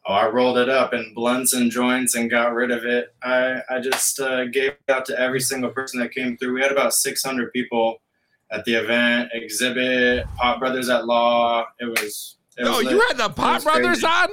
[0.09, 3.13] Oh, I rolled it up in blunts and joints and got rid of it.
[3.21, 6.55] I, I just uh, gave it out to every single person that came through.
[6.55, 8.01] We had about 600 people
[8.51, 11.63] at the event, Xzibit, Pot Brothers at Law.
[11.79, 12.37] It was.
[12.57, 13.07] It Yo, was you lit.
[13.09, 14.07] had the Pot Brothers crazy.
[14.07, 14.29] on?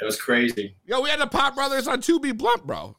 [0.00, 0.76] It was crazy.
[0.86, 2.96] Yo, we had the Pot Brothers on 2B Blunt, bro.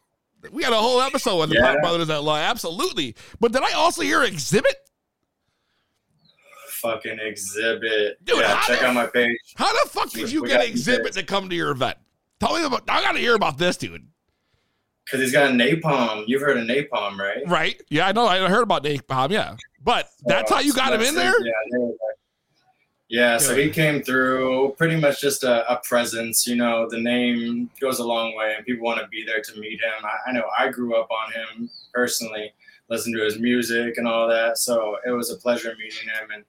[0.52, 1.74] We had a whole episode with the Yeah.
[1.74, 2.38] Pot Brothers at law.
[2.38, 3.16] Absolutely.
[3.40, 4.76] But did I also hear Xzibit?
[6.84, 8.12] Fucking Xzibit.
[8.24, 9.38] Dude, yeah, check the- out my page.
[9.56, 11.98] How the fuck did you We get Xzibit to come to your event?
[12.40, 14.06] Tell me about I gotta hear about this, dude.
[15.06, 16.26] Because he's got a napalm.
[16.28, 17.42] You've heard of napalm, right?
[17.48, 17.82] Right?
[17.90, 18.26] Yeah, I know.
[18.28, 19.56] I heard about Napalm, yeah.
[19.82, 21.34] But that's how you got him in there?
[21.44, 21.94] Yeah, they.
[23.10, 26.48] Yeah, so he came through pretty much just a, a presence.
[26.48, 29.60] You know, the name goes a long way, and people want to be there to
[29.60, 30.04] meet him.
[30.04, 32.52] I, I know I grew up on him personally,
[32.90, 34.58] listened to his music and all that.
[34.58, 36.30] So it was a pleasure meeting him.
[36.34, 36.44] And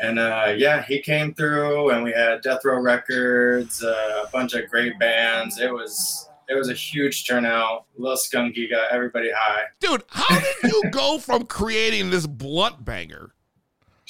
[0.00, 4.54] and uh, yeah, he came through, and we had Death Row Records, uh, a bunch
[4.54, 5.60] of great bands.
[5.60, 7.84] It was it was a huge turnout.
[7.96, 9.64] Lil Skunky got everybody high.
[9.78, 13.34] Dude, how did you go from creating this blunt banger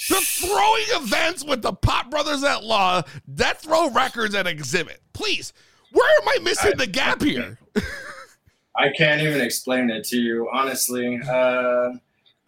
[0.08, 3.02] to throwing events with the Pot Brothers at Law,
[3.34, 4.98] Death Row Records, and Xzibit?
[5.12, 5.52] Please,
[5.92, 7.58] where am I missing the gap here?
[8.76, 11.20] I can't even explain it to you, honestly.
[11.28, 11.90] Uh,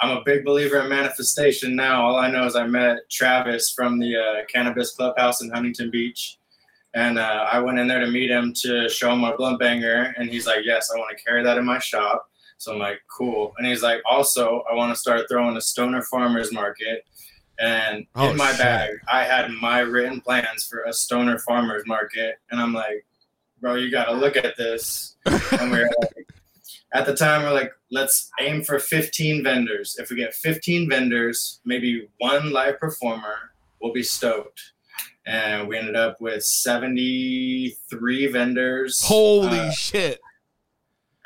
[0.02, 2.04] I'm a big believer in manifestation now.
[2.04, 6.38] All I know is I met Travis from the uh, Cannabis Clubhouse in Huntington Beach.
[6.94, 10.12] And uh, I went in there to meet him to show him my blunt banger.
[10.18, 12.28] And he's like, Yes, I want to carry that in my shop.
[12.58, 13.54] So I'm like, Cool.
[13.58, 17.04] And he's like, Also, I want to start throwing a stoner farmers market.
[17.60, 18.58] And Oh, in my shit.
[18.58, 22.40] bag, I had my written plans for a stoner farmers market.
[22.50, 23.06] And I'm like,
[23.60, 25.14] Bro, you got to look at this.
[25.26, 26.26] And we we're like,
[26.94, 31.60] at the time we're like let's aim for 15 vendors if we get 15 vendors
[31.64, 34.60] maybe one live performer we'll be stoked
[35.26, 40.20] and we ended up with 73 vendors Holy Uh, shit.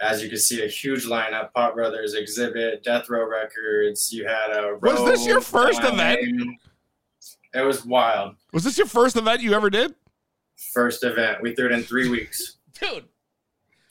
[0.01, 4.51] as you can see a huge lineup Pot Brothers Xzibit death row records you had
[4.57, 5.95] a Was this your first Time.
[5.95, 6.59] event?
[7.55, 9.95] it was wild Was this your first event you ever did?
[10.73, 13.05] first event we threw it in three weeks Dude,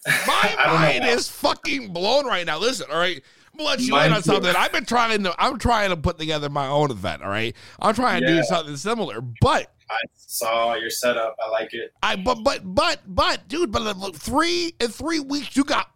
[0.27, 2.59] my I don't know mind is fucking blown right now.
[2.59, 3.21] Listen, all right.
[3.53, 4.31] I'm gonna let you Mine in on too.
[4.33, 4.53] something.
[4.55, 7.55] I've been trying to I'm trying to put together my own event, all right?
[7.79, 8.37] I'm trying to Yeah.
[8.37, 13.01] do something similar, but i saw your setup i like it I but but but
[13.07, 15.89] but dude, but look, three in three weeks you got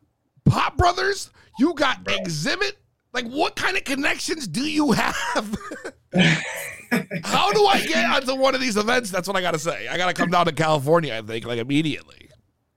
[0.45, 2.74] Pot Brothers, you got Xzibit.
[3.14, 5.57] Like, what kind of connections do you have?
[7.24, 9.12] How do I get onto one of these events?
[9.12, 9.88] That's what I gotta say.
[9.88, 11.16] I gotta come down to California.
[11.16, 12.28] I think like immediately.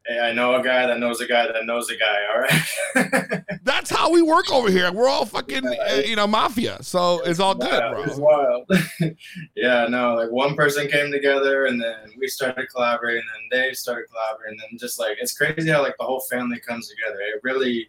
[0.06, 2.18] Hey, I know a guy that knows a guy that knows a guy.
[2.34, 3.42] All right.
[3.62, 4.90] That's how we work over here.
[4.92, 6.82] We're all fucking, uh, you know, mafia.
[6.82, 8.02] So it's all good, Yeah, bro.
[8.04, 8.70] It's wild.
[9.56, 13.74] yeah, no, like one person came together and then we started collaborating and then they
[13.74, 17.20] started collaborating and then just like it's crazy how like the whole family comes together.
[17.20, 17.88] It really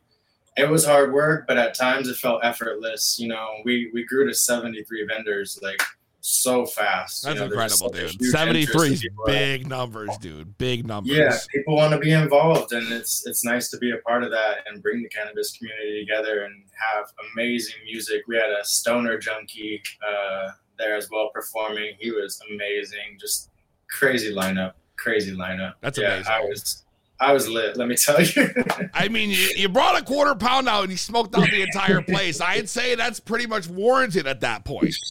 [0.55, 3.18] it was hard work, but at times it felt effortless.
[3.20, 5.82] You know, we we grew to 73 vendors like
[6.26, 7.24] so fast.
[7.24, 8.24] That's you know, incredible, dude.
[8.24, 10.57] 73 is big numbers, dude.
[10.57, 11.15] Big numbers.
[11.15, 14.32] Yeah, people want to be involved, and it's it's nice to be a part of
[14.32, 18.24] that and bring the cannabis community together and have amazing music.
[18.28, 21.95] We had a stoner junkie uh, there as well performing.
[21.99, 23.49] He was amazing, just
[23.89, 25.74] crazy lineup, crazy lineup.
[25.82, 26.32] That's yeah, amazing.
[26.32, 26.84] I was
[27.19, 27.76] I was lit.
[27.76, 28.53] Let me tell you.
[28.93, 32.01] I mean, you, you brought a quarter pound out and you smoked out the entire
[32.01, 32.39] place.
[32.41, 34.95] I'd say that's pretty much warranted at that point.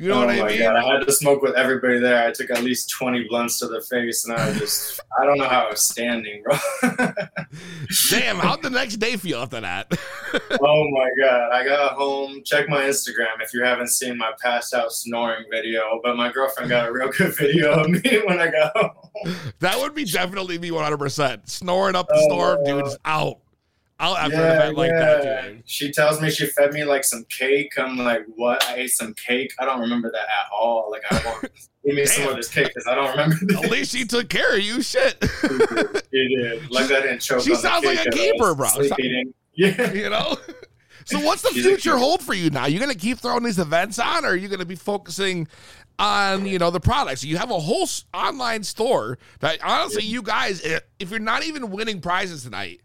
[0.00, 0.58] You know oh what I my mean?
[0.60, 0.76] god!
[0.76, 2.26] I had to smoke with everybody there.
[2.26, 5.38] I took at least twenty blunts to the face, and I was just I don't
[5.38, 6.56] know how I was standing, bro.
[8.10, 9.86] Damn, how'd the next day feel after that?
[10.60, 11.52] oh my god!
[11.52, 12.42] I got home.
[12.44, 16.00] Check my Instagram if you haven't seen my passed out snoring video.
[16.02, 19.34] But my girlfriend got a real good video of me when I got home.
[19.60, 21.48] that would be definitely me 100%.
[21.48, 23.38] Snoring up the Oh, storm, dude, is out.
[24.02, 25.62] After an event like that, dude.
[25.64, 27.72] She tells me she fed me like some cake.
[27.78, 28.62] I'm like, what?
[28.68, 29.52] I ate some cake.
[29.60, 30.90] I don't remember that at all.
[30.90, 31.42] Like, I want
[31.84, 33.36] give me some of this cake because I don't remember.
[33.64, 34.82] At least she took care of you.
[34.82, 35.22] Shit.
[36.14, 36.70] You did.
[36.70, 37.40] Like I didn't choke.
[37.42, 38.68] She sounds like a I uh, keeper, bro.
[39.54, 39.92] Yeah.
[39.92, 40.36] You know?
[41.04, 42.66] So what's the She's future hold for you now?
[42.66, 45.48] You're gonna keep throwing these events on, or are you gonna be focusing
[45.98, 47.24] on you know the products?
[47.24, 51.70] You have a whole online store that honestly, you guys, eh, if you're not even
[51.70, 52.80] winning prizes tonight,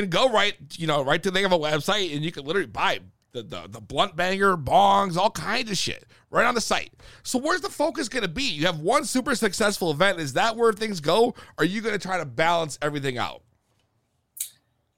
[0.00, 2.66] can go right you know right to they have a website and you can literally
[2.66, 3.00] buy
[3.34, 6.92] the, the the blunt banger bongs, all kinds of shit right on the site.
[7.22, 8.44] So where's the focus gonna be?
[8.44, 10.20] You have one super successful event.
[10.20, 11.34] Is that where things go?
[11.58, 13.42] Are you gonna try to balance everything out?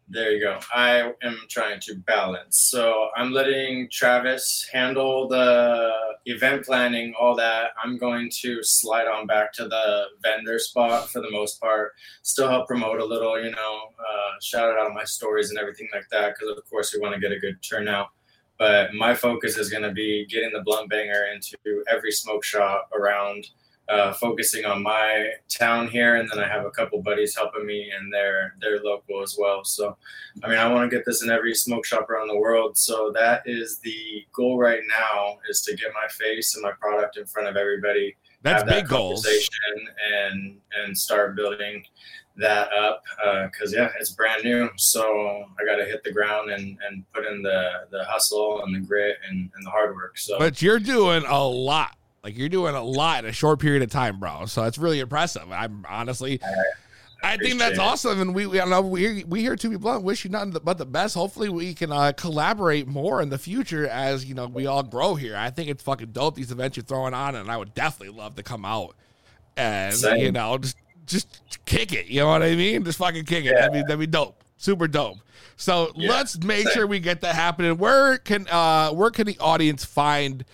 [0.08, 0.60] There you go.
[0.72, 2.58] I am trying to balance.
[2.58, 5.90] So I'm letting Travis handle the
[6.26, 7.70] event planning, all that.
[7.82, 11.92] I'm going to slide on back to the vendor spot for the most part.
[12.22, 16.08] Still help promote a little, you know, uh, shout out my stories and everything like
[16.12, 18.10] that, because of course we want to get a good turnout.
[18.58, 21.56] But my focus is going to be getting the blunt banger into
[21.88, 23.48] every smoke shop around
[23.88, 27.90] uh, focusing on my town here, and then I have a couple buddies helping me,
[27.96, 29.64] and they're they're local as well.
[29.64, 29.96] So,
[30.42, 32.76] I mean, I want to get this in every smoke shop around the world.
[32.76, 37.16] So that is the goal right now: is to get my face and my product
[37.16, 38.16] in front of everybody.
[38.42, 39.26] That's that big goals.
[40.12, 41.84] And and start building
[42.36, 43.02] that up
[43.50, 44.68] because yeah, it's brand new.
[44.76, 48.74] So I got to hit the ground and and put in the the hustle and
[48.74, 50.18] the grit and, and the hard work.
[50.18, 51.96] So But you're doing a lot.
[52.26, 54.46] Like you're doing a lot in a short period of time, bro.
[54.46, 55.44] So it's really impressive.
[55.52, 56.40] I'm honestly,
[57.22, 57.78] I think that's it.
[57.78, 58.20] awesome.
[58.20, 60.02] And we, we I don't know we we here to be blunt.
[60.02, 61.14] Wish you nothing but the best.
[61.14, 65.14] Hopefully we can uh, collaborate more in the future as you know we all grow
[65.14, 65.36] here.
[65.36, 68.34] I think it's fucking dope these events you're throwing on, and I would definitely love
[68.34, 68.96] to come out
[69.56, 70.16] and Same.
[70.20, 72.06] you know just just kick it.
[72.06, 72.82] You know what I mean?
[72.84, 73.54] Just fucking kick it.
[73.54, 74.42] That'd be that'd be dope.
[74.56, 75.18] Super dope.
[75.56, 76.74] So Yeah, let's make same.
[76.74, 77.78] sure we get that happening.
[77.78, 80.44] Where can uh where can the audience find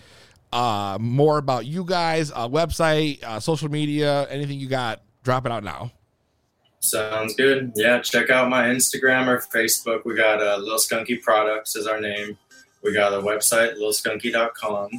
[0.53, 5.03] uh more about you guys, uh website, uh social media, anything you got?
[5.23, 5.93] Drop it out now.
[6.83, 7.73] Sounds good.
[7.77, 10.05] Yeah, check out my Instagram or Facebook.
[10.05, 12.37] We got uh, Lil Skunky Products is our name.
[12.83, 14.91] We got a website, lilskunky.com.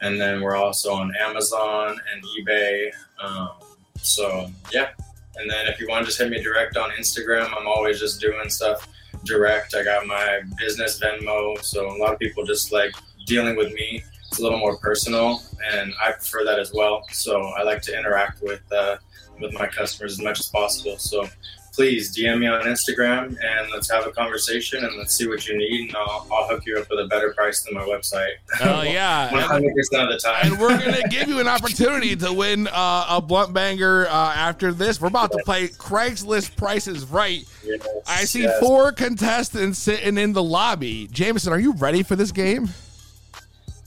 [0.00, 2.90] And then we're also on Amazon and eBay.
[3.22, 3.50] Um,
[3.98, 4.88] so, yeah.
[5.36, 8.18] And then if you want to just hit me direct on Instagram, I'm always just
[8.18, 8.88] doing stuff
[9.24, 9.74] direct.
[9.74, 11.62] I got my business Venmo.
[11.62, 12.94] So, a lot of people just like
[13.26, 14.02] dealing with me.
[14.28, 17.04] It's a little more personal, and I prefer that as well.
[17.10, 18.96] So, I like to interact with uh,
[19.40, 20.98] with my customers as much as possible.
[20.98, 21.28] So
[21.72, 25.58] please DM me on Instagram and let's have a conversation and let's see what you
[25.58, 28.32] need and I'll, I'll hook you up with a better price than my website.
[28.62, 29.28] Oh yeah.
[29.32, 30.52] 100% of the time.
[30.52, 34.72] and we're gonna give you an opportunity to win uh, a blunt banger uh, after
[34.72, 35.00] this.
[35.00, 37.44] We're about to play Craigslist Prices Right.
[37.64, 38.58] Yes, I see yes.
[38.58, 41.08] four contestants sitting in the lobby.
[41.08, 42.70] Jameson, are you ready for this game?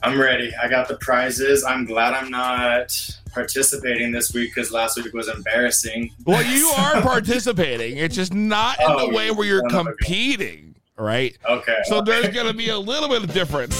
[0.02, 0.54] I'm ready.
[0.62, 1.64] I got the prizes.
[1.64, 2.98] I'm glad I'm not
[3.34, 6.12] participating this week because last week was embarrassing.
[6.26, 7.98] Well, you are participating.
[7.98, 11.38] It's just not in Oh, the way where you're oh, of competing, right?
[11.48, 11.78] Okay.
[11.86, 13.76] So there's going to be a little bit of difference.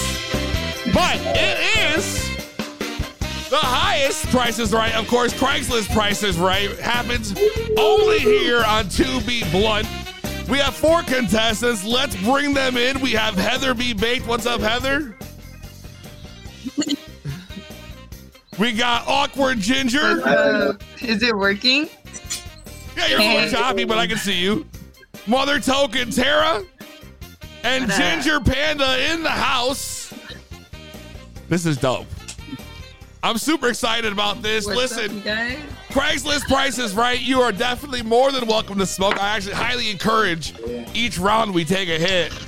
[0.92, 2.28] But it is
[3.48, 4.94] the highest prices right.
[4.94, 7.32] Of course, Craigslist prices right happens
[7.78, 9.88] only here on 2B Blunt.
[10.48, 11.84] We have four contestants.
[11.84, 13.00] Let's bring them in.
[13.00, 13.92] We have Heather B.
[13.94, 14.26] Baked.
[14.26, 15.16] What's up, Heather?
[18.60, 20.20] We got Awkward Ginger.
[20.22, 21.88] Uh, is it working?
[22.94, 24.66] Yeah, you're a little choppy, but I can see you.
[25.26, 26.62] Mother Token Tara
[27.64, 27.96] and What up?
[27.96, 30.12] Ginger Panda in the house.
[31.48, 32.06] This is dope.
[33.22, 34.66] I'm super excited about this.
[34.66, 35.58] What's Listen, guys?
[35.88, 37.18] Craigslist price is right.
[37.18, 39.18] You are definitely more than welcome to smoke.
[39.18, 40.52] I actually highly encourage
[40.92, 42.38] each round we take a hit.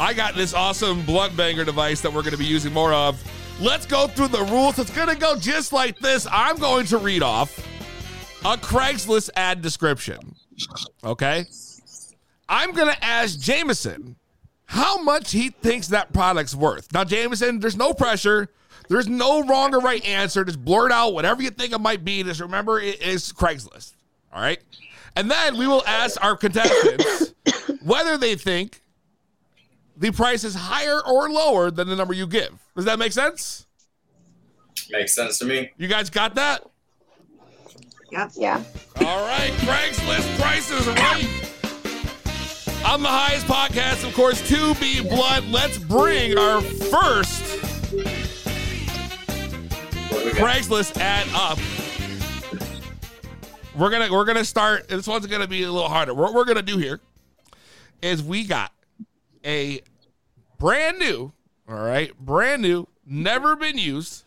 [0.00, 3.22] I got this awesome blunt banger device that we're going to be using more of.
[3.60, 4.78] Let's go through the rules.
[4.78, 6.26] It's going to go just like this.
[6.32, 7.58] I'm going to read off
[8.42, 10.34] a Craigslist ad description.
[11.04, 11.44] Okay?
[12.48, 14.16] I'm going to ask Jameson
[14.64, 16.90] how much he thinks that product's worth.
[16.94, 18.48] Now, Jameson, there's no pressure.
[18.88, 20.42] There's no wrong or right answer.
[20.42, 22.22] Just blurt out whatever you think it might be.
[22.22, 23.92] Just remember it is Craigslist.
[24.32, 24.60] All right.
[25.16, 27.34] And then we will ask our contestants
[27.82, 28.80] whether they think
[29.98, 32.58] the price is higher or lower than the number you give.
[32.80, 33.66] Does that make sense?
[34.90, 35.70] Makes sense to me.
[35.76, 36.64] You guys got that?
[38.10, 38.30] Yep.
[38.36, 38.64] Yeah.
[39.04, 41.28] All right, Craigslist prices right.
[42.90, 45.50] On the highest podcast, of course, 2B Blunt.
[45.50, 47.42] Let's bring our first
[50.10, 50.30] What do we?
[50.30, 51.58] Craigslist ad up.
[53.76, 54.88] We're gonna we're gonna start.
[54.88, 56.14] This one's gonna be a little harder.
[56.14, 56.98] What we're gonna do here
[58.00, 58.72] is we got
[59.44, 59.82] a
[60.58, 61.34] brand new,
[61.70, 64.24] all right, brand new, never been used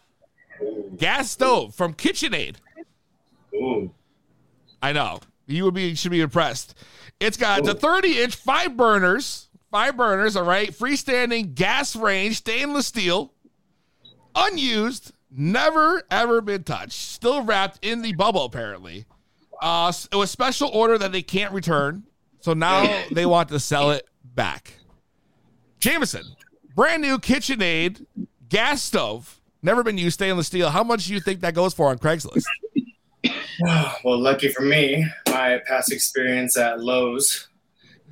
[0.98, 2.56] gas stove from KitchenAid.
[3.54, 3.92] Ooh.
[4.82, 5.20] I know.
[5.46, 6.76] You would be should be impressed.
[7.20, 12.88] It's got the 30 inch five burners, five burners, all right, freestanding gas range, stainless
[12.88, 13.34] steel,
[14.36, 19.06] unused, never ever been touched, still wrapped in the bubble apparently.
[19.62, 22.04] Uh, it was special order that they can't return,
[22.40, 24.74] so now they want to sell it back.
[25.80, 26.24] Jameson,
[26.76, 28.06] brand new KitchenAid
[28.50, 30.70] gas stove, never been used, stainless steel.
[30.70, 32.44] How much do you think that goes for on Craigslist?
[34.04, 37.48] Well, lucky for me, my past experience at Lowe's,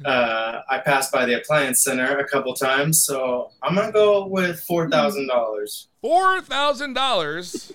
[0.05, 4.59] uh, I passed by the appliance center a couple times, so I'm gonna go with
[4.61, 5.89] four thousand dollars.
[6.01, 7.71] Four thousand dollars.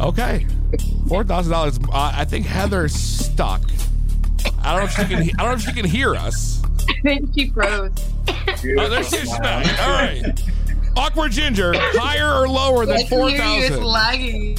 [0.00, 0.46] Okay,
[1.08, 1.78] four thousand dollars.
[1.90, 3.62] Uh, I think Heather's stuck.
[4.62, 5.18] I don't know if she can.
[5.18, 6.62] I don't know if she can hear us.
[6.88, 7.92] I think she froze.
[8.28, 9.22] Oh, there she is.
[9.22, 9.66] She's back.
[9.80, 10.42] All right.
[10.96, 13.60] Awkward ginger, higher or lower than I four hear you.
[13.60, 13.84] It's thousand?
[13.84, 14.58] lagging.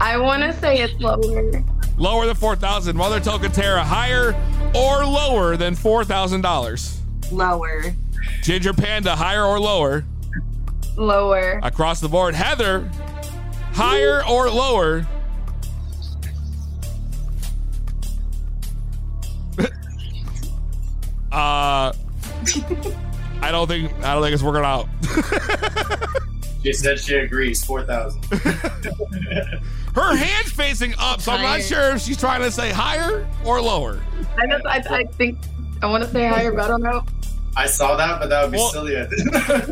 [0.00, 1.62] I want to say it's lower.
[1.96, 2.96] Lower than four thousand.
[2.96, 4.34] Mother Tokatera, higher
[4.74, 7.00] or lower than four thousand dollars?
[7.32, 7.84] Lower.
[8.42, 10.04] Ginger Panda, higher or lower?
[10.96, 11.60] Lower.
[11.62, 12.34] Across the board.
[12.34, 12.90] Heather,
[13.72, 15.06] higher or lower?
[23.42, 24.88] I don't think I don't think it's working out.
[26.62, 28.22] She said she agrees, four thousand.
[29.94, 33.62] Her hand's facing up, so I'm not sure if she's trying to say higher or
[33.62, 33.98] lower.
[34.36, 35.38] I, just, I, I think
[35.80, 37.02] I want to say higher, but I don't know.
[37.56, 38.94] I saw that, but that would be Well- silly.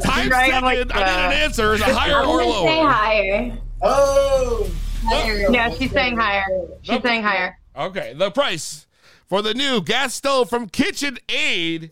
[0.03, 1.75] Time Right, I'm like, I need an uh, answer.
[1.75, 3.59] Is it higher I'm or gonna say higher.
[3.83, 4.71] oh,
[5.05, 5.51] Higher.
[5.53, 6.45] Yeah, she's saying higher.
[6.81, 7.03] She's Nope.
[7.03, 7.59] saying higher.
[7.77, 8.87] Okay, the price
[9.27, 11.91] for the new gas stove from KitchenAid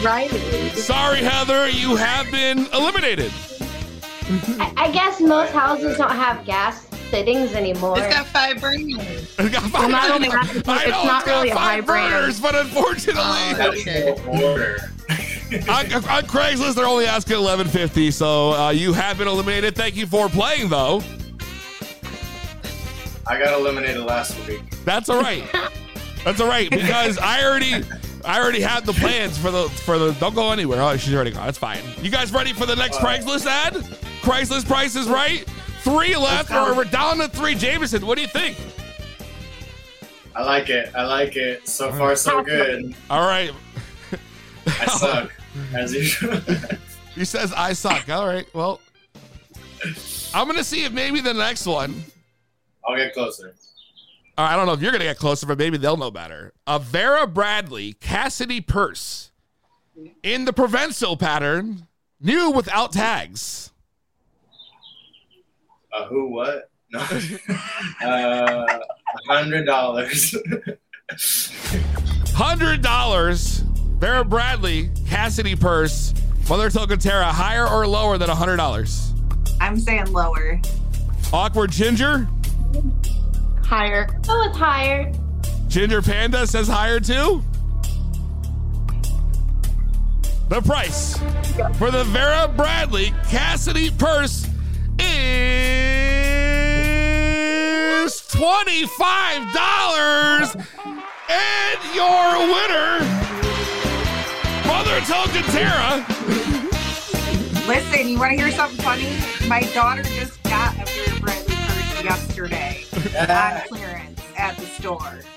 [0.03, 0.29] Right.
[0.75, 3.31] Sorry, Heather, you have been eliminated.
[4.59, 7.97] I, I guess most houses don't have gas fittings anymore.
[7.99, 8.97] It's got five burners.
[9.37, 11.75] It's got Well, not five- only it's, I it's not it's got really a high
[11.77, 12.11] five brand.
[12.13, 14.11] burners, but unfortunately, Oh, okay.
[15.69, 18.11] on, on Craigslist, they're only asking eleven fifty.
[18.11, 19.75] So uh, you have been eliminated.
[19.75, 21.01] Thank you for playing, though.
[23.25, 24.61] I got eliminated last week.
[24.83, 25.43] That's all right.
[26.25, 27.83] That's all right because I already,
[28.25, 30.11] I already had the plans for the for the.
[30.13, 30.81] Don't go anywhere.
[30.81, 31.45] Oh, she's already gone.
[31.45, 31.79] That's fine.
[32.01, 33.73] You guys ready for the next Craigslist ad?
[34.21, 35.45] Craigslist price is right.
[35.81, 36.49] Three left.
[36.49, 37.55] We're, we're down to three.
[37.55, 38.57] Jameson, what do you think?
[40.35, 40.93] I like it.
[40.95, 41.67] I like it.
[41.67, 42.95] So far, so good.
[43.09, 43.51] All right.
[44.65, 45.31] I suck,
[45.75, 46.39] as usual.
[47.15, 48.09] He says I suck.
[48.09, 48.47] All right.
[48.53, 48.79] Well,
[50.33, 52.03] I'm gonna see if maybe the next one.
[52.87, 53.55] I'll get closer.
[54.37, 56.53] Uh, I don't know if you're gonna get closer, but maybe they'll know better.
[56.65, 59.31] A Vera Bradley Cassidy purse
[60.23, 61.87] in the Provençal pattern,
[62.19, 63.71] new without tags.
[65.93, 66.29] Uh, who?
[66.29, 66.71] What?
[66.91, 66.99] No.
[68.01, 68.79] uh,
[69.27, 70.35] hundred dollars.
[72.35, 73.59] Hundred dollars.
[73.99, 76.13] Vera Bradley Cassidy purse.
[76.49, 79.13] Mother Tokatera, higher or lower than hundred dollars?
[79.61, 80.59] I'm saying lower.
[81.31, 82.27] Awkward Ginger.
[83.63, 84.07] Higher.
[84.29, 85.11] Oh, it's higher.
[85.67, 87.41] Ginger Panda says higher too.
[90.49, 91.17] The price
[91.79, 94.45] for the Vera Bradley Cassidy purse
[94.99, 95.07] is
[98.29, 100.67] $25.
[101.29, 102.99] And your winner,
[104.67, 105.43] Mother Token
[107.65, 109.07] Listen, you want to hear something funny?
[109.47, 110.32] My daughter just
[112.03, 113.63] yesterday on ah.
[113.67, 115.19] clearance at the store.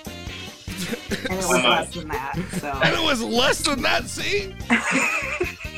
[1.09, 2.35] And it was less than that.
[2.59, 4.55] So And it was less than that, see?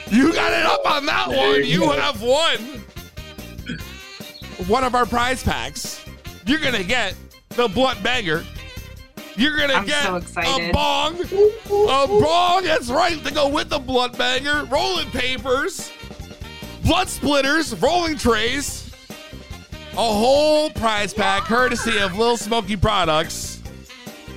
[0.10, 1.56] you got it up on that There one.
[1.58, 2.58] you You have won
[4.68, 6.06] one of our prize packs.
[6.46, 7.16] You're going to get
[7.50, 8.44] the blunt banger.
[9.36, 11.16] You're going to I'm get so a bong.
[11.22, 14.66] A bong, that's right, to go with the blunt banger.
[14.66, 15.92] Rolling papers,
[16.84, 18.89] blood splitters, rolling trays.
[20.00, 23.62] A whole prize pack courtesy of Lil Smoky Products.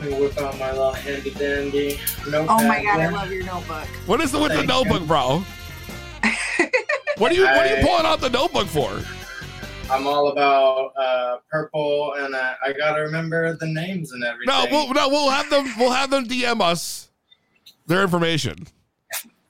[0.01, 2.47] Let me whip out my little handy dandy notepad.
[2.49, 3.87] Oh my god, I love your notebook.
[4.07, 5.07] What is the with the Thank notebook, you.
[5.07, 5.45] bro?
[7.19, 9.01] What are you what are you I- pulling out the notebook for?
[9.89, 14.47] I'm all about uh, purple, and uh, I gotta remember the names and everything.
[14.53, 17.09] No, we'll no, we'll have them we'll have them DM us
[17.87, 18.67] their information.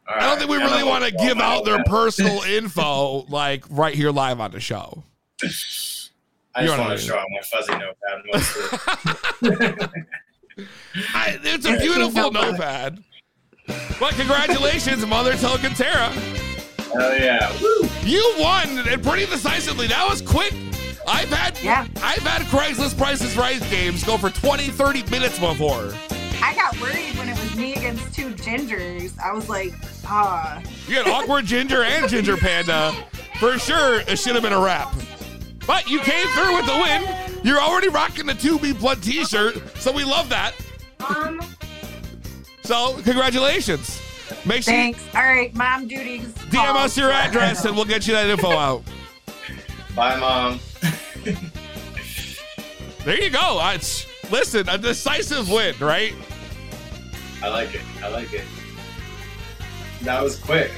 [0.07, 1.65] All I don't right, think we and really I'll want to whip give my out
[1.65, 1.91] their notepad.
[1.91, 5.05] personal info like right here live on the show.
[6.55, 9.97] I You just know what I want to show out my fuzzy notepad mostly.
[11.15, 13.03] I, it's a beautiful notepad.
[13.99, 16.09] But congratulations, Mother Token Tara.
[16.93, 17.51] Hell yeah!
[17.63, 17.89] Woo!
[18.03, 19.87] You won and pretty decisively.
[19.87, 20.53] That was quick.
[21.07, 21.87] I've had Yeah.
[22.03, 25.95] I've had Craigslist Prices Right games go for 20, 30 minutes before.
[26.43, 29.19] I got worried when it was me against two gingers.
[29.19, 29.73] I was like,
[30.07, 30.61] ah.
[30.87, 32.93] You got awkward ginger and ginger panda.
[33.41, 34.93] For sure, it should have been a wrap.
[35.67, 37.45] But you came through with the win.
[37.45, 40.55] You're already rocking the 2B Blunt t-shirt, so we love that.
[41.01, 41.41] Um,
[42.63, 44.01] So congratulations.
[44.47, 45.05] Make sure you Thanks.
[45.15, 46.33] All right, mom duties.
[46.51, 48.83] DM us your address and we'll get you that info out.
[49.97, 50.61] Bye, mom.
[53.05, 53.59] There you go.
[53.61, 56.15] Uh, It's, listen, a decisive win, right?
[57.43, 57.81] I like it.
[58.01, 58.45] I like it.
[60.03, 60.71] That was quick.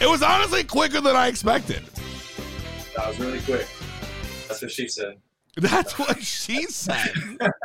[0.00, 1.84] It was honestly quicker than I expected.
[2.96, 3.66] That was really quick.
[4.48, 5.16] That's what she said.
[5.56, 7.12] That's what she said.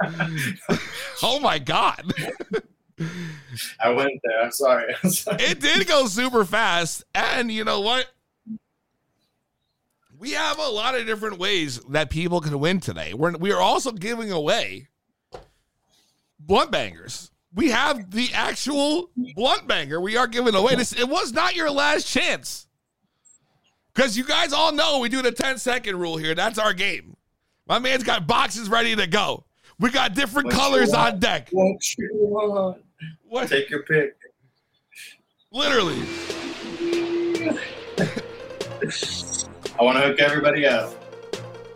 [1.23, 2.13] oh my God.
[3.79, 4.41] I went there.
[4.43, 4.95] I'm sorry.
[5.03, 5.43] I'm sorry.
[5.43, 7.03] it did go super fast.
[7.13, 8.07] And you know what?
[10.17, 13.13] We have a lot of different ways that people can win today.
[13.13, 14.87] We're, we are also giving away
[16.39, 17.31] blunt bangers.
[17.53, 20.75] We have the actual blunt banger we are giving away.
[20.75, 22.66] This it was not your last chance.
[23.97, 26.35] Because you guys all know we do the 10 second rule here.
[26.35, 27.17] That's our game.
[27.67, 29.43] My man's got boxes ready to go.
[29.79, 31.49] We got different What colors on deck.
[31.51, 32.83] What you want?
[33.27, 33.49] What?
[33.49, 34.15] Take your pick.
[35.51, 35.99] Literally.
[39.79, 40.93] I want to hook everybody up.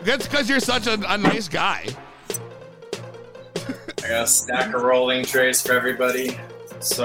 [0.04, 1.88] That's because you're such a, a nice guy.
[2.30, 6.38] I got a stack of rolling trays for everybody.
[6.82, 7.04] So,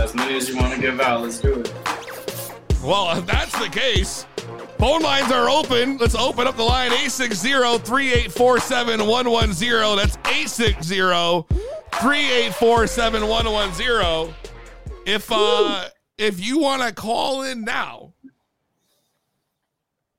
[0.00, 1.74] as many as you want to give out, let's do it.
[2.82, 4.26] Well, if that's the case,
[4.76, 5.98] phone lines are open.
[5.98, 9.96] Let's open up the line 860 384 7110.
[9.96, 10.96] That's 860
[12.00, 14.34] 384 7110.
[15.06, 15.84] If uh
[16.18, 18.14] if you want to call in now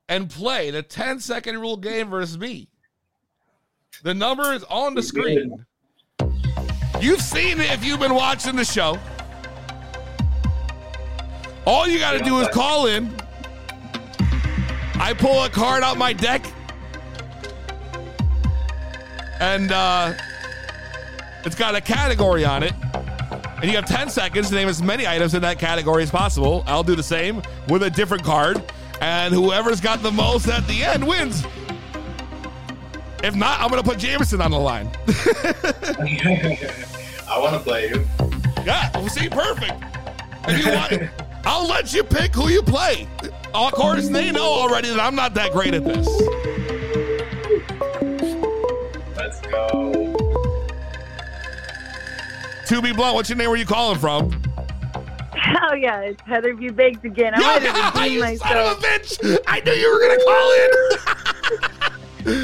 [0.08, 2.70] and play the 10 second rule game versus me,
[4.04, 5.66] the number is on the screen.
[7.02, 8.98] You've seen it if you've been watching the show.
[11.66, 13.14] All you got to do is call in.
[14.96, 16.46] I pull a card out my deck.
[19.40, 20.14] And uh,
[21.46, 22.74] it's got a category on it.
[23.62, 26.64] And you have 10 seconds to name as many items in that category as possible.
[26.68, 28.62] I'll do the same with a different card.
[29.00, 31.44] And whoever's got the most at the end wins.
[33.24, 34.90] If not, I'm going to put Jameson on the line.
[37.34, 38.06] I want to play you.
[38.66, 39.74] Yeah, well, see, perfect.
[40.48, 41.10] If you want,
[41.46, 43.08] I'll let you pick who you play.
[43.54, 46.08] Of course, they know already that I'm not that great at this.
[49.16, 49.92] Let's go.
[52.68, 53.50] 2B Blunt, what's your name?
[53.50, 54.32] Where you calling from?
[55.34, 56.70] Hell oh, yeah, it's Heather B.
[56.70, 57.34] Baked again.
[57.36, 59.38] I Yeah, wanted to redeem you son of a bitch!
[59.48, 60.70] I knew you were gonna call in.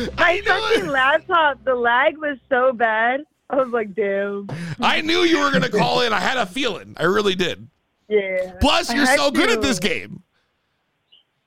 [0.18, 3.22] My fucking laptop, the lag was so bad.
[3.50, 4.50] I was like, damn.
[4.82, 6.12] I knew you were gonna call in.
[6.14, 6.94] I had a feeling.
[6.98, 7.68] I really did.
[8.10, 8.54] Yeah.
[8.60, 10.24] Plus, you're so good at this game.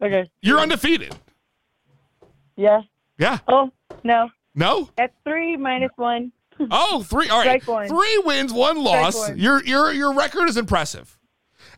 [0.01, 0.31] Okay.
[0.41, 1.15] You're undefeated.
[2.57, 2.83] Yeah.
[3.19, 3.39] Yeah.
[3.49, 3.71] Oh,
[4.05, 4.31] no.
[4.55, 4.89] No.
[4.97, 6.33] That's three minus one.
[6.71, 7.29] Oh, three.
[7.29, 7.63] All right.
[7.63, 9.17] Three wins, one loss.
[9.17, 9.39] one.
[9.39, 11.19] Your your your record is impressive.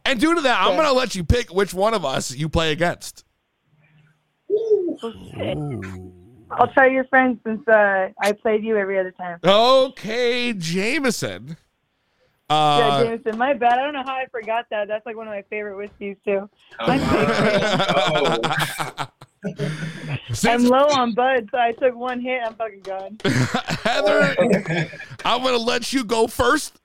[0.05, 2.49] And due to that, I'm going to let you pick which one of us you
[2.49, 3.25] play against.
[6.51, 9.39] I'll try your friend since uh, I played you every other time.
[9.43, 11.57] Okay, Jameson.
[12.51, 13.73] Yeah, Uh, Jameson, my bad.
[13.79, 14.89] I don't know how I forgot that.
[14.89, 16.49] That's like one of my favorite whiskeys too.
[20.47, 22.41] I'm low on bud, so I took one hit.
[22.45, 23.19] I'm fucking gone.
[23.85, 24.35] Heather,
[25.25, 26.81] I'm going to let you go first.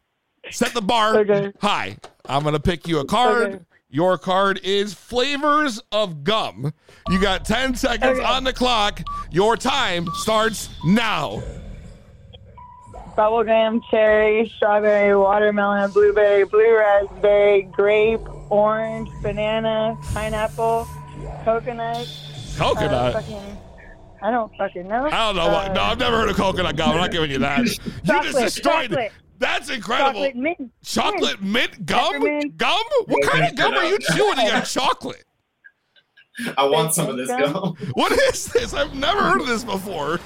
[0.52, 1.26] Set the bar
[1.62, 1.98] high.
[2.26, 3.48] I'm going to pick you a card.
[3.54, 3.64] Okay.
[3.92, 6.74] Your card is flavors of gum.
[7.10, 8.24] You got 10 seconds Okay.
[8.28, 9.02] on the clock.
[9.32, 11.42] Your time starts now.
[13.20, 20.88] Bubblegum, cherry, strawberry, watermelon, blueberry, blue raspberry, grape, orange, banana, pineapple,
[21.44, 22.08] coconut.
[22.56, 22.94] Coconut?
[22.94, 23.58] uh, fucking,
[24.22, 25.08] I don't fucking know.
[25.08, 25.50] I don't know.
[25.50, 26.92] what, no, I've never heard of coconut gum.
[26.92, 27.60] I'm not giving you that.
[27.60, 29.12] You just destroyed chocolate.
[29.38, 30.14] That's incredible.
[30.14, 30.72] Chocolate mint.
[30.82, 32.14] Chocolate mint gum?
[32.14, 32.56] Peppermint.
[32.56, 32.84] Gum?
[33.08, 34.40] What kind of gum are you chewing?
[34.40, 35.26] You got chocolate.
[36.58, 37.76] I want some of this gum.
[37.96, 38.74] What is this?
[38.74, 40.22] I've never heard of this before.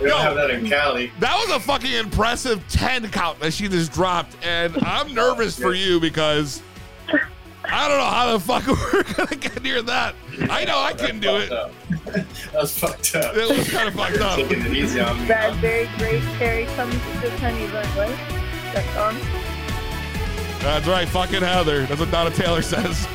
[0.00, 1.12] We don't have that in Cali.
[1.18, 4.36] That was a fucking impressive 10 count that she just dropped.
[4.44, 6.62] And I'm nervous for you because
[7.64, 10.14] I don't know how the fuck we're going to get near that.
[10.48, 11.50] I know I couldn't do it.
[11.50, 13.36] That was fucked up.
[13.36, 14.36] It was kind of fucked up.
[14.36, 15.28] Taking it easy on me.
[15.28, 17.84] Raspberry, grape, cherry, comes with honey bun.
[17.96, 18.08] What?
[18.74, 19.18] That song?
[20.60, 21.86] That's right, fucking Heather.
[21.86, 23.06] That's what Donna Taylor says.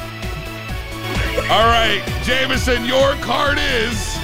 [1.49, 4.17] All right, Jameson, your card is.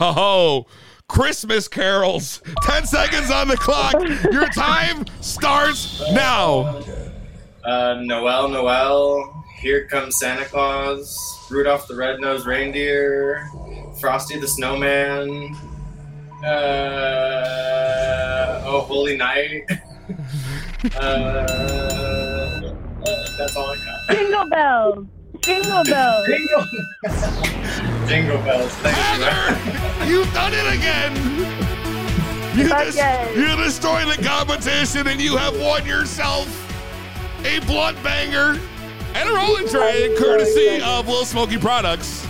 [0.00, 0.66] Oh,
[1.08, 2.42] Christmas carols.
[2.62, 3.94] 10 seconds on the clock.
[4.32, 6.82] Your time starts now.
[7.64, 9.44] Uh, Noel, Noel.
[9.58, 11.16] Here comes Santa Claus.
[11.50, 13.48] Rudolph the Red-Nosed Reindeer.
[14.00, 15.54] Frosty the Snowman.
[16.44, 17.42] Uh,
[18.66, 19.64] oh, Holy Night.
[20.96, 21.46] uh,
[23.38, 24.16] that's all I got.
[24.16, 25.06] Jingle bells.
[25.40, 26.26] Jingle bells.
[26.26, 26.66] Jingle,
[28.06, 28.72] Jingle bells.
[28.76, 30.06] Thank you.
[30.16, 31.14] You've done it again.
[32.56, 36.48] You, Fuck dis- you destroyed the competition and you have won yourself
[37.44, 38.58] a blunt banger
[39.14, 42.26] and a rolling tray courtesy of Little Smoky Products.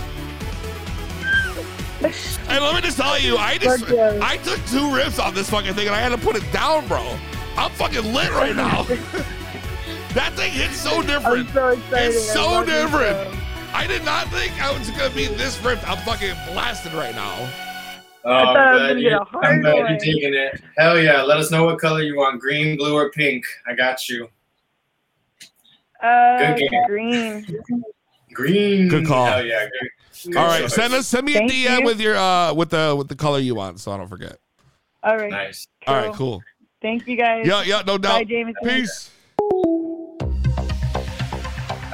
[2.01, 5.73] And let me just tell you, I just I took two rips off this fucking
[5.73, 7.17] thing and I had to put it down, bro.
[7.57, 8.83] I'm fucking lit right now.
[10.13, 11.47] that thing hits so different.
[11.47, 12.07] I'm so excited.
[12.07, 13.37] It's so love this different.
[13.77, 13.83] Song.
[13.83, 15.87] I did not think I was gonna be this ripped.
[15.89, 17.35] I'm fucking blasted right now.
[18.25, 19.83] Oh, I I'm thought I was glad, gonna you, get a I'm hard glad you're
[19.85, 19.97] one.
[19.99, 20.61] taking it.
[20.77, 21.21] Hell yeah.
[21.23, 23.45] Let us know what color you want green, blue, or pink.
[23.67, 24.27] I got you.
[26.03, 26.83] Uh, Good game.
[26.87, 27.45] green.
[28.33, 28.87] Green.
[28.89, 29.25] Good call.
[29.27, 29.63] Hell yeah.
[29.65, 29.89] Good.
[30.31, 30.73] good All right, choice.
[30.75, 31.85] send us send me a DM you.
[31.85, 34.37] with your uh with the with the color you want, so I don't forget.
[35.03, 35.31] All right.
[35.31, 35.67] Nice.
[35.87, 36.41] All right, cool.
[36.81, 37.47] Thank you guys.
[37.47, 38.01] Yeah, yeah, no doubt.
[38.13, 38.27] Bye, doubt.
[38.27, 38.55] Jameson.
[38.63, 39.09] Peace.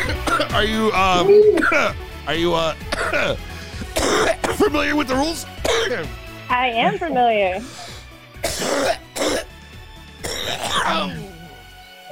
[0.54, 1.28] Are you um
[2.26, 2.72] are you uh
[4.56, 5.44] familiar with the rules?
[6.48, 7.60] I am familiar.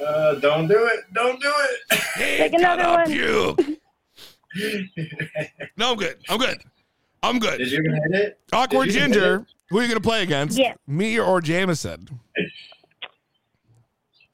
[0.06, 1.00] Uh, don't do it.
[1.12, 1.50] Don't do
[1.90, 2.00] it.
[2.16, 3.10] Take another Shut up, one.
[3.10, 3.77] puke.
[5.76, 6.16] No, I'm good.
[6.28, 6.58] I'm good.
[7.22, 7.58] I'm good.
[7.58, 8.38] Did you even hit it?
[8.52, 9.46] Awkward Did you hit Ginger, it?
[9.70, 10.56] who are you gonna play against?
[10.58, 10.74] Yeah.
[10.86, 12.08] Me or Jameson?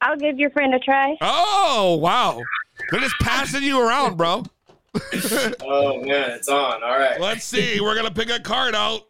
[0.00, 1.16] I'll give your friend a try.
[1.20, 2.40] Oh wow.
[2.90, 4.44] They're just passing you around, bro.
[5.66, 6.82] Oh man, it's on.
[6.84, 7.20] All right.
[7.20, 7.80] Let's see.
[7.80, 9.00] We're gonna pick a card out.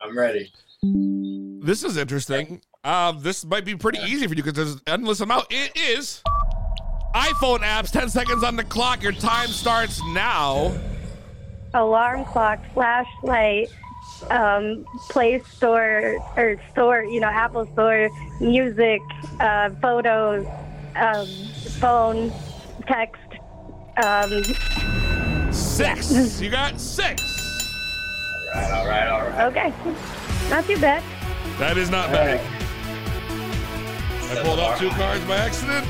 [0.00, 0.52] I'm ready.
[0.82, 2.60] This is interesting.
[2.84, 5.46] Um, this might be pretty easy for you because there's endless amount.
[5.50, 6.22] It is
[7.14, 9.02] iPhone apps, 10 seconds on the clock.
[9.02, 10.72] Your time starts now.
[11.74, 13.68] Alarm clock, flashlight,
[14.30, 18.08] um, Play Store or store, you know, Apple Store,
[18.40, 19.00] music,
[19.40, 20.46] uh, photos,
[20.96, 21.26] um,
[21.80, 22.32] phone,
[22.86, 23.20] text.
[24.02, 24.42] Um,
[25.52, 26.40] Six.
[26.40, 27.22] You got six.
[28.54, 29.40] All right, all right, all right.
[29.46, 29.72] okay,
[30.50, 31.02] not too bad.
[31.58, 32.40] That is not All bad.
[32.40, 34.38] right.
[34.38, 35.86] I pulled up two cards by accident.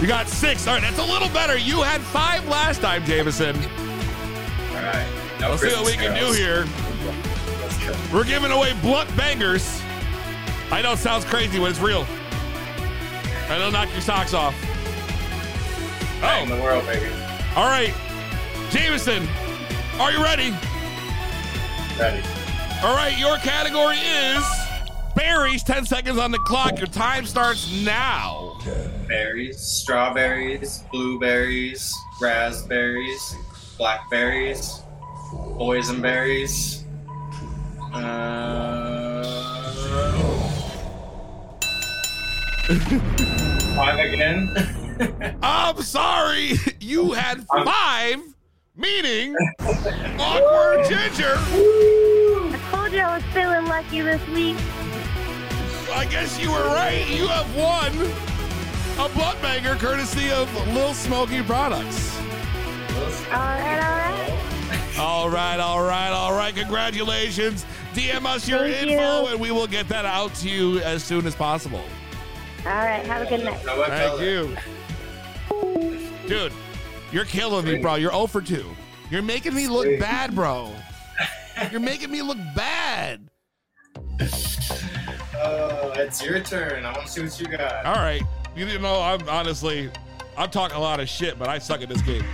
[0.00, 0.66] You got six.
[0.66, 1.56] All right, that's a little better.
[1.56, 3.56] You had five last time, Jameson.
[3.56, 5.06] All right.
[5.40, 6.66] No Let's see what we Christmas can do here.
[8.12, 9.80] We're giving away blunt bangers.
[10.70, 12.06] I know it sounds crazy, but it's real.
[13.48, 14.54] And it'll knock your socks off.
[16.20, 17.10] Bang in the world, baby.
[17.54, 17.94] All right,
[18.70, 19.26] Jameson,
[19.98, 20.50] are you ready?
[21.98, 22.22] Ready.
[22.82, 24.44] All right, your category is
[25.14, 25.62] berries.
[25.62, 26.78] 10 seconds on the clock.
[26.78, 28.58] Your time starts now.
[29.08, 33.36] Berries, strawberries, blueberries, raspberries,
[33.78, 34.82] blackberries,
[35.32, 36.82] boysenberries.
[37.92, 39.22] Uh,
[43.76, 45.38] five again.
[45.42, 46.52] I'm sorry.
[46.80, 48.22] You had five,
[48.76, 51.34] meaning awkward ginger.
[51.36, 54.56] I told you I was feeling lucky this week.
[55.92, 57.04] I guess you were right.
[57.08, 58.35] You have won
[58.98, 62.18] a blunt banger courtesy of Lil Smoky Products.
[62.18, 64.98] All right, all right.
[64.98, 66.54] All right, all right, all right.
[66.54, 67.66] Congratulations.
[67.92, 69.26] DM us your Thank info you.
[69.28, 71.82] and we will get that out to you as soon as possible.
[72.64, 73.64] All right, have a good night.
[73.64, 74.56] No, Thank you.
[76.26, 76.52] Dude,
[77.12, 77.96] you're killing me, bro.
[77.96, 78.64] You're 0 for 2.
[79.10, 80.72] You're making me look bad, bro.
[81.70, 83.30] You're making me look bad.
[85.38, 86.84] Oh, it's your turn.
[86.84, 87.86] I want to see what you got.
[87.86, 88.22] All right.
[88.56, 89.90] You know, I'm honestly,
[90.36, 92.24] I'm talking a lot of shit, but I suck at this game.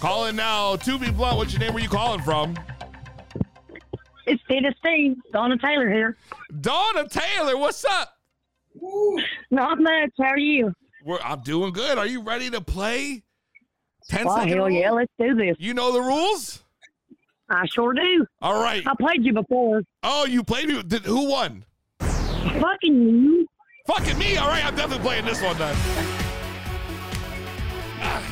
[0.01, 0.77] Call in now.
[0.77, 1.75] 2B Blunt, what's your name?
[1.75, 2.57] Where you calling from?
[4.27, 6.17] It's Data Steve, Donna Taylor here.
[6.61, 8.17] Donna Taylor, what's up?
[9.51, 10.11] Not much.
[10.19, 10.73] How are you?
[11.05, 11.99] We're, I'm doing good.
[11.99, 13.23] Are you ready to play?
[14.09, 14.71] 10 Well, hell rule?
[14.71, 15.57] yeah, let's do this.
[15.59, 16.63] You know the rules?
[17.51, 18.27] I sure do.
[18.41, 18.87] All right.
[18.87, 19.83] I played you before.
[20.03, 20.83] Oh, you played me.
[20.83, 21.65] Did, who won?
[22.01, 23.47] Fucking you.
[23.87, 24.37] Fucking me.
[24.37, 25.75] All right, I'm definitely playing this one then.
[28.01, 28.23] Ah.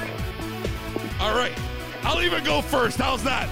[1.21, 1.53] All right.
[2.03, 2.97] I'll even go first.
[2.99, 3.49] How's that?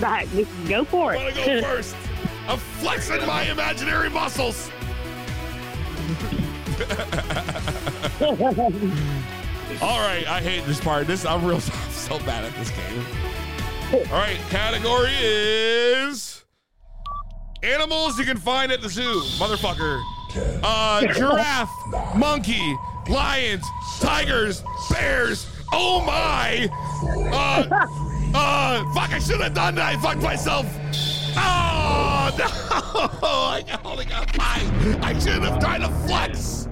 [0.00, 0.28] Right,
[0.68, 1.18] go for it.
[1.18, 1.94] I want to go first.
[2.48, 4.70] I'm flexing my imaginary muscles.
[9.82, 11.06] All right, I hate this part.
[11.06, 13.04] This I'm real I'm so bad at this game.
[14.10, 16.44] All right, category is
[17.62, 20.02] animals you can find at the zoo, motherfucker.
[20.62, 21.70] Uh, giraffe,
[22.16, 22.76] monkey,
[23.08, 23.66] lions,
[24.00, 25.46] tigers, bears.
[25.72, 26.68] Oh my!
[27.32, 29.12] Uh, uh, fuck!
[29.12, 29.96] I should have done that.
[29.96, 30.66] I fucked myself.
[31.36, 33.28] Oh no!
[33.28, 35.02] I only got five.
[35.02, 36.68] I should have tried to flex.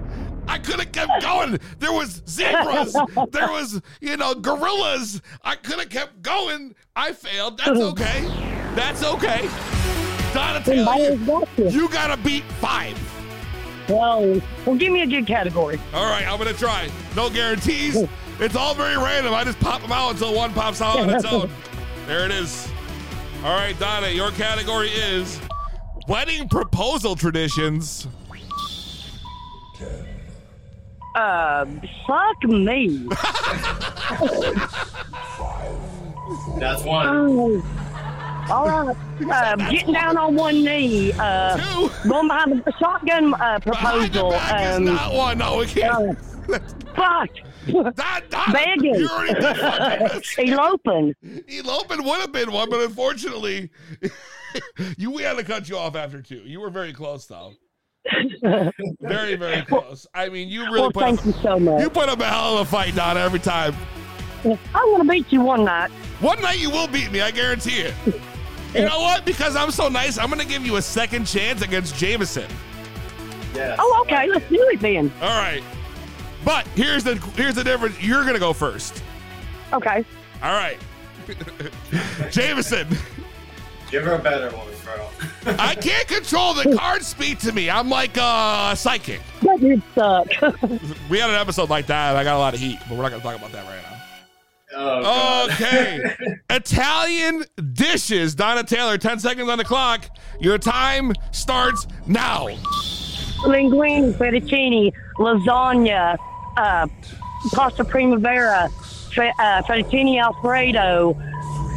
[0.49, 1.59] I could have kept going.
[1.79, 2.97] There was zebras.
[3.31, 5.21] there was, you know, gorillas.
[5.45, 6.75] I could have kept going.
[6.97, 7.59] I failed.
[7.59, 8.23] That's okay.
[8.75, 9.49] That's okay.
[10.33, 12.99] Donatello, you, you gotta beat five.
[13.89, 15.81] Well, well, give me a good category.
[15.95, 16.91] All right, I'm gonna try.
[17.17, 18.07] No guarantees.
[18.41, 19.34] It's all very random.
[19.34, 21.51] I just pop them out until one pops out on its own.
[22.07, 22.70] There it is.
[23.45, 25.41] All right, Donna, your category is
[26.07, 28.07] wedding proposal traditions.
[31.14, 31.66] Uh,
[32.07, 33.09] fuck me.
[36.59, 37.07] That's one.
[37.09, 37.64] Oh.
[38.51, 38.97] All right.
[39.30, 41.12] Uh, getting down on one knee.
[41.18, 41.57] Uh,
[42.09, 44.32] going behind the shotgun uh, proposal.
[44.34, 45.39] Um, Not one.
[45.39, 46.18] No, we can't.
[46.97, 47.28] fuck.
[48.53, 48.95] Begging.
[48.95, 51.14] You already did fucking Eloping.
[51.49, 53.71] Eloping would have been one, but unfortunately,
[54.99, 56.43] you we had to cut you off after two.
[56.45, 57.53] You were very close, though.
[59.03, 60.07] Very, very close.
[60.14, 61.83] I mean, you really Well, put thank up, you so much.
[61.83, 63.75] you put up a hell of a fight, Donna, every time.
[64.45, 65.91] I'm going to beat you one night.
[66.21, 67.95] One night you will beat me, I guarantee it.
[68.75, 69.27] You know what?
[69.27, 72.47] Because I'm so nice, I'm going to give you a second chance against Jameson.
[73.55, 73.77] Yes.
[73.79, 74.27] Oh, okay.
[74.29, 75.12] Let's do it then.
[75.21, 75.62] All right.
[76.45, 78.01] But here's the here's the difference.
[78.03, 79.03] You're going to go first.
[79.72, 80.05] Okay.
[80.43, 80.78] All right.
[82.30, 82.89] Jameson.
[83.91, 85.55] Give her a better one, bro.
[85.59, 87.70] I can't control the cards speak to me.
[87.70, 89.20] I'm like uh, psychic.
[89.43, 90.28] That did suck.
[91.11, 92.11] We had an episode like that.
[92.11, 93.64] And I got a lot of heat, but we're not going to talk about that
[93.64, 93.95] right now.
[94.76, 96.14] Oh, Okay.
[96.51, 98.34] Italian dishes.
[98.34, 100.05] Donna Taylor, 10 seconds on the clock.
[100.39, 102.49] Your time starts now.
[103.47, 106.16] Linguine, fettuccine, lasagna,
[106.57, 106.86] uh,
[107.55, 108.68] pasta primavera,
[109.11, 111.16] fe- uh, fettuccine alfredo.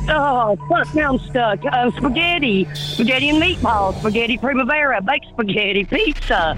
[0.09, 1.59] Oh, fuck, now I'm stuck.
[1.63, 6.57] Uh, spaghetti, spaghetti and meatballs, spaghetti primavera, baked spaghetti, pizza.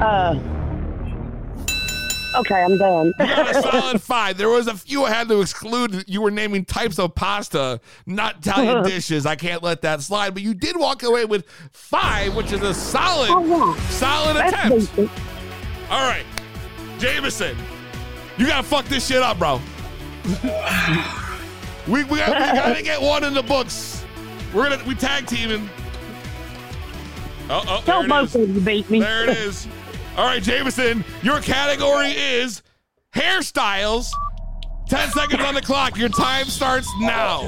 [0.00, 0.38] Uh,
[2.38, 3.12] okay, I'm done.
[3.20, 4.38] You got a solid five.
[4.38, 6.04] There was a few I had to exclude.
[6.06, 9.26] You were naming types of pasta, not Italian dishes.
[9.26, 10.34] I can't let that slide.
[10.34, 14.78] But you did walk away with five, which is a solid, oh, solid That's attempt.
[14.78, 15.10] decent.
[15.90, 16.24] All right,
[16.98, 17.56] Jameson,
[18.38, 19.60] you gotta fuck this shit up, bro.
[21.86, 24.04] we we, got, we gotta get one in the books.
[24.52, 25.68] We're gonna we tag teaming.
[27.48, 28.98] Oh, oh, Don't both of you beat me.
[28.98, 29.68] There it is.
[30.16, 32.62] All right, Jameson, your category is
[33.14, 34.08] hairstyles.
[34.88, 35.96] 10 seconds on the clock.
[35.98, 37.40] Your time starts now.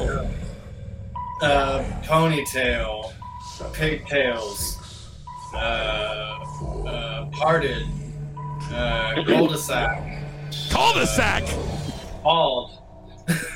[1.40, 3.12] Uh, ponytail,
[3.72, 5.08] pigtails,
[5.54, 7.86] uh, uh, parted,
[8.72, 10.24] uh, cul-de-sac,
[10.70, 11.44] Cul-de-sac.
[12.22, 12.72] bald.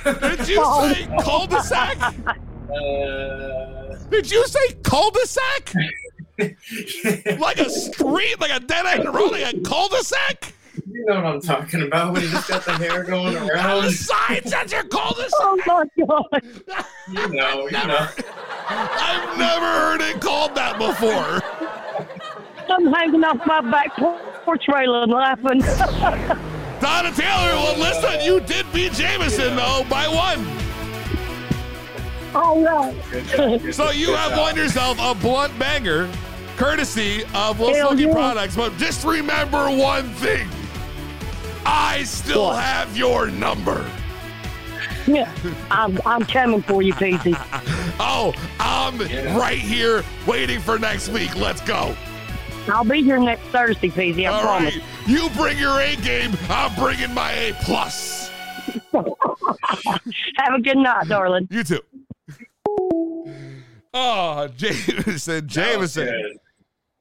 [0.05, 1.99] Did you say cul-de-sac?
[2.01, 5.75] Uh, Did you say cul-de-sac?
[7.39, 10.55] like a street, like a dead end road, like a cul-de-sac?
[10.91, 13.85] you know what I'm talking about when you just got the hair going around.
[13.85, 15.30] the sides, that's your cul-de-sac.
[15.41, 16.45] Oh my god.
[17.11, 18.09] You know, you know.
[18.68, 21.43] I've never heard it called that before.
[22.70, 23.95] I'm hanging off my back
[24.45, 25.61] porch rail and laughing.
[26.80, 30.45] Donna Taylor, well, listen, you did beat Jameson, though, by one.
[32.35, 32.95] All right.
[33.37, 36.11] Good So you have won yourself a blunt banger,
[36.57, 38.12] courtesy of Will Hell Smoky yeah.
[38.12, 38.57] Products.
[38.57, 40.49] But just remember one thing:
[41.66, 42.62] I still What?
[42.62, 43.89] have your number.
[45.05, 45.35] Yeah,
[45.72, 47.35] I'm, I'm coming for you, Peasy.
[47.99, 49.37] Oh, I'm Yeah.
[49.37, 51.35] right here waiting for next week.
[51.35, 51.97] Let's go.
[52.68, 54.28] I'll be here next Thursday, Peasy.
[54.28, 54.76] I All promise.
[54.76, 56.30] right, you bring your A game.
[56.49, 58.30] I'm bringing my A plus.
[58.93, 61.49] Have a good night, darling.
[61.51, 61.80] You too.
[63.95, 66.38] Oh, Jameson, That was Jameson.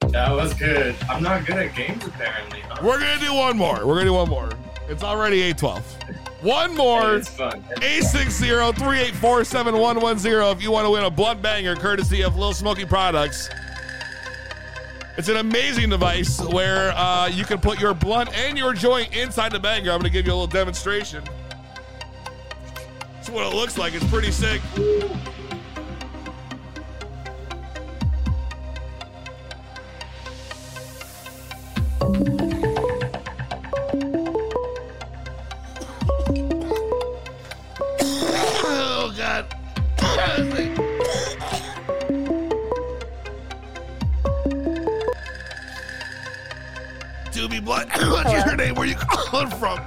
[0.10, 0.96] That was good.
[1.10, 2.60] I'm not good at games apparently.
[2.62, 2.82] Huh?
[2.84, 3.86] We're gonna do one more.
[3.86, 4.50] We're gonna do one more.
[4.90, 6.44] It's already 812.
[6.44, 7.16] One more.
[7.16, 7.64] It's fun.
[7.78, 13.50] 860-384-7110 if you want to win a blunt banger courtesy of Lil Smoky Products.
[15.18, 19.52] It's an amazing device where uh, you can put your blunt and your joint inside
[19.52, 19.92] the banger.
[19.92, 21.24] I'm going to give you a little demonstration.
[23.14, 23.94] That's what it looks like.
[23.94, 24.62] It's pretty sick.
[38.64, 39.46] Oh, God.
[47.32, 48.76] 2B Blunt, what's your name?
[48.76, 49.80] Where you calling from?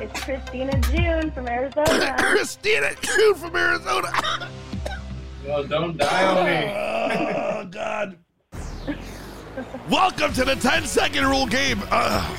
[0.00, 2.16] It's Christina June from Arizona.
[2.18, 4.10] Christina June from Arizona.
[5.44, 6.72] Well, don't die on me.
[6.72, 6.91] Uh,
[9.82, 9.90] God.
[9.90, 11.80] Welcome to the 10 second rule game.
[11.90, 12.36] Uh,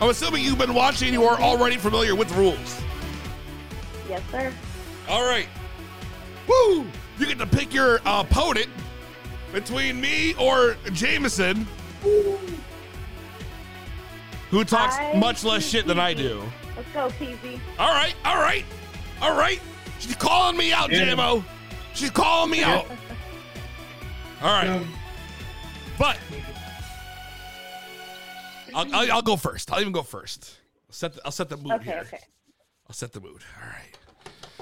[0.00, 2.80] I'm assuming you've been watching, you are already familiar with the rules.
[4.08, 4.52] yes, sir.
[5.08, 5.46] All right.
[6.46, 6.86] Woo!
[7.18, 8.68] You get to pick your uh, opponent
[9.52, 11.66] between me or Jameson,
[14.50, 16.42] who talks Hi, much less shit than I do.
[16.76, 17.58] Let's go, Peasy.
[17.78, 18.64] All right, all right,
[19.20, 19.60] all right.
[19.98, 21.06] She's calling me out, Yeah.
[21.06, 21.42] JMO.
[21.94, 22.86] She's calling me out.
[24.40, 24.86] All right,
[25.98, 26.18] but
[28.74, 29.72] I'll, I'll, I'll go first.
[29.72, 30.56] I'll even go first.
[30.88, 32.00] I'll set the, I'll set the mood Okay, here.
[32.06, 32.20] okay.
[32.88, 33.42] I'll set the mood.
[33.60, 33.98] All right.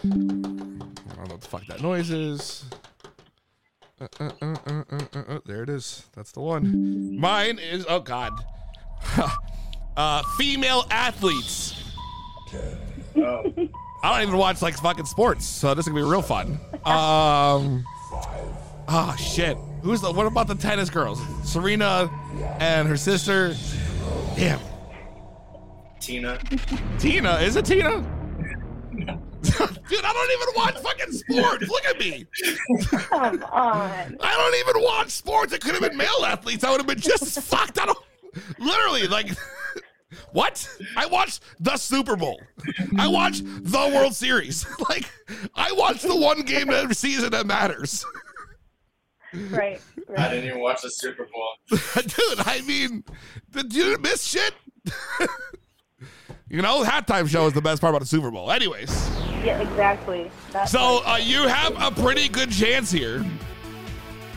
[0.05, 2.65] I don't know what the fuck that noise is.
[4.01, 6.05] Uh, uh, uh, uh, uh, uh, uh, there it is.
[6.15, 7.19] That's the one.
[7.19, 8.33] Mine is oh god.
[9.97, 11.83] uh, female athletes.
[13.17, 13.53] Oh,
[14.03, 16.61] I don't even watch like fucking sports, so this is gonna be real fun.
[16.85, 17.85] Um.
[18.89, 19.57] Oh shit.
[19.83, 20.13] Who's the?
[20.13, 21.21] What about the tennis girls?
[21.43, 22.11] Serena
[22.61, 23.57] and her sister.
[24.37, 24.61] Damn.
[26.01, 26.39] Tina.
[26.99, 28.05] Tina is it Tina?
[29.47, 31.69] Dude, I don't even watch fucking sports.
[31.69, 32.27] Look at me.
[32.91, 34.17] Come on.
[34.21, 35.53] I don't even watch sports.
[35.53, 36.65] It could have been male athletes.
[36.65, 37.79] I would have been just fucked.
[37.81, 37.99] I don't
[38.59, 39.31] literally like
[40.33, 40.69] what?
[40.97, 42.41] I watched the Super Bowl.
[42.99, 44.67] I watched the World Series.
[44.89, 45.11] Like
[45.55, 48.05] I watched the one game every season that matters.
[49.51, 49.81] Right.
[50.17, 51.49] I didn't even watch the Super Bowl.
[51.71, 53.05] Dude, I mean,
[53.51, 54.55] did you miss shit?
[56.49, 58.51] you know, halftime show is the best part about the Super Bowl.
[58.51, 58.91] Anyways,
[59.45, 60.31] Yeah, exactly.
[60.53, 63.25] That's so uh, you have a pretty good chance here.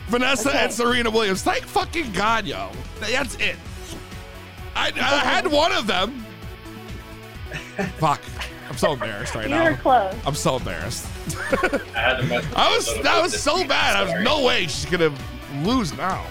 [0.07, 0.63] Vanessa Okay.
[0.63, 1.43] and Serena Williams.
[1.43, 2.71] Thank fucking God, yo.
[2.99, 3.55] That's it.
[4.75, 6.25] I, I had one of them.
[7.97, 8.21] Fuck.
[8.69, 9.75] I'm so embarrassed right You were now.
[9.77, 10.15] close.
[10.25, 11.07] I'm so embarrassed.
[11.95, 13.67] I had to mess with I was that was so week.
[13.69, 13.95] bad.
[13.97, 15.13] I was no way she's gonna
[15.63, 16.25] lose now.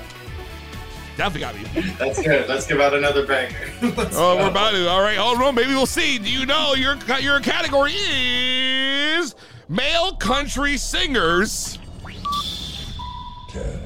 [1.17, 1.91] Definitely got me.
[1.99, 2.49] That's good.
[2.49, 3.57] Let's give out another banger.
[3.97, 4.45] Let's Oh, go.
[4.45, 4.89] we're about to.
[4.89, 5.55] All right, hold on.
[5.57, 6.17] Maybe we'll see.
[6.19, 9.35] Do you know your your category is
[9.69, 11.79] male country singers?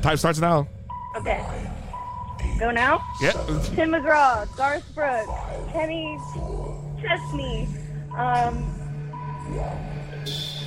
[0.03, 0.69] Time starts now.
[1.17, 1.43] Okay.
[2.59, 3.03] Go now?
[3.21, 3.33] Yeah.
[3.75, 5.31] Tim McGraw, Garth Brooks,
[5.73, 6.19] Kenny
[7.01, 7.67] Chesney,
[8.17, 8.65] um,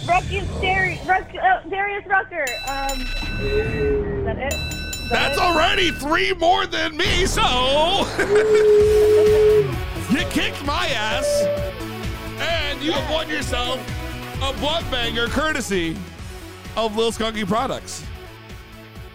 [0.07, 2.45] Ruckus Dari- Ruck, uh, Darius Rucker.
[2.67, 3.01] Um,
[3.41, 4.53] is that it?
[4.53, 5.41] Is that That's it?
[5.43, 7.25] already three more than me.
[7.25, 7.41] So
[10.09, 11.25] you kicked my ass,
[12.39, 13.79] and you have won yourself
[14.43, 15.95] a blunt banger courtesy
[16.77, 18.03] of Lil Skunky Products.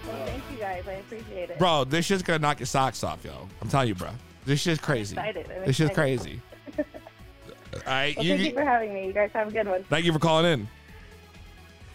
[0.06, 0.84] Well, thank you guys.
[0.88, 1.58] I appreciate it.
[1.58, 3.48] Bro, this shit's gonna knock your socks off, yo.
[3.60, 4.10] I'm telling you, bro.
[4.44, 5.14] This shit's crazy.
[5.14, 5.46] excited.
[5.54, 5.94] I'm This shit's excited.
[6.20, 6.40] crazy.
[7.74, 9.06] All right, Well, you, thank you for having me.
[9.06, 9.84] You guys have a good one.
[9.84, 10.68] thank you for calling in,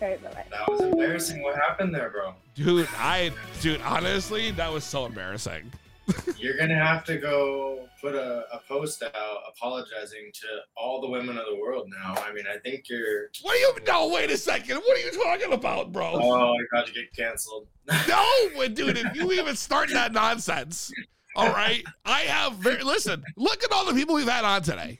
[0.01, 0.45] All right, bye-bye.
[0.51, 1.41] That was embarrassing.
[1.43, 2.33] What happened there, bro?
[2.55, 2.87] dude.
[2.97, 5.71] I, dude, honestly, that was so embarrassing.
[6.37, 10.45] You're gonna have to go put a, a post out apologizing to
[10.77, 12.13] all the women of the world now.
[12.23, 13.29] I mean, I think you're.
[13.41, 13.73] What are you?
[13.87, 14.77] No, wait a second.
[14.77, 16.11] What are you talking about, bro?
[16.13, 17.67] Oh, you're about to get canceled.
[18.07, 20.91] No, dude, if you even start that nonsense,
[21.35, 21.83] all right.
[22.05, 24.99] I have very listen, look at all the people we've had on today.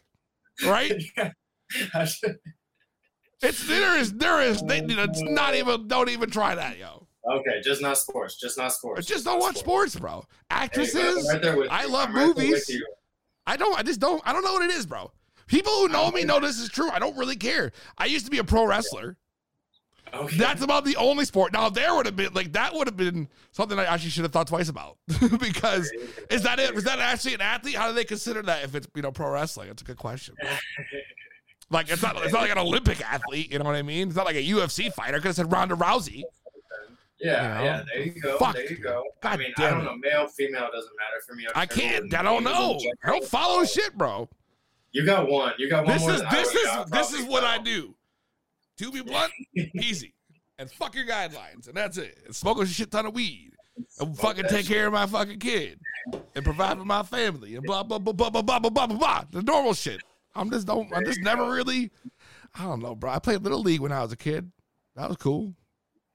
[0.64, 0.94] Right?
[3.42, 5.32] It's there is there is they, it's oh.
[5.32, 7.08] not even don't even try that, yo.
[7.30, 8.40] okay, just not sports.
[8.40, 9.06] Just not sports.
[9.06, 10.24] just don't watch sports, bro.
[10.50, 12.70] Actresses, I'm right I love I'm right movies.
[12.70, 12.86] you.
[13.46, 15.12] I don't I just don't I don't know what it is, bro.
[15.48, 16.90] People who know me know this is true.
[16.90, 17.72] I don't really care.
[17.98, 19.18] I used to be a pro wrestler.
[20.16, 20.38] Okay.
[20.38, 21.52] That's about the only sport.
[21.54, 24.32] Now there would have been like that would have been something I actually should have
[24.32, 24.98] thought twice about
[25.40, 25.92] because
[26.30, 26.74] is that it?
[26.74, 27.76] Was that actually an athlete?
[27.76, 29.70] How do they consider that if it's you know pro wrestling?
[29.70, 30.36] It's a good question.
[31.72, 33.52] Like it's not it's not like an Olympic athlete.
[33.52, 34.08] You know what I mean?
[34.10, 35.18] It's not like a UFC fighter.
[35.18, 36.22] Could have said Ronda Rousey.
[37.20, 37.64] Yeah, You know?
[37.64, 37.84] yeah.
[37.92, 38.38] There you go.
[38.38, 38.56] Fuck.
[38.56, 39.04] There you go.
[39.24, 39.98] I God mean, I don't know.
[39.98, 41.48] Male, female doesn't matter for me.
[41.56, 42.14] I can't.
[42.14, 42.78] I don't know.
[43.04, 44.30] I don't follow shit, bro.
[44.92, 45.54] You got one.
[45.58, 47.96] You got one This is this is this is what I do.
[48.78, 49.32] To be blunt,
[49.76, 50.14] easy,
[50.60, 52.18] and fuck your guidelines, and that's it.
[52.26, 53.52] And smoke a shit ton of weed,
[54.00, 55.80] and fucking that take care of my fucking kid,
[56.36, 58.98] and provide for my family, and blah blah blah blah blah blah blah blah blah.
[58.98, 59.24] blah.
[59.32, 60.02] The normal shit.
[60.36, 60.92] I'm just don't.
[60.94, 61.92] I'm just never really.
[62.58, 63.12] I don't know, bro.
[63.12, 64.52] I played little league when I was a kid.
[64.98, 65.54] That was cool.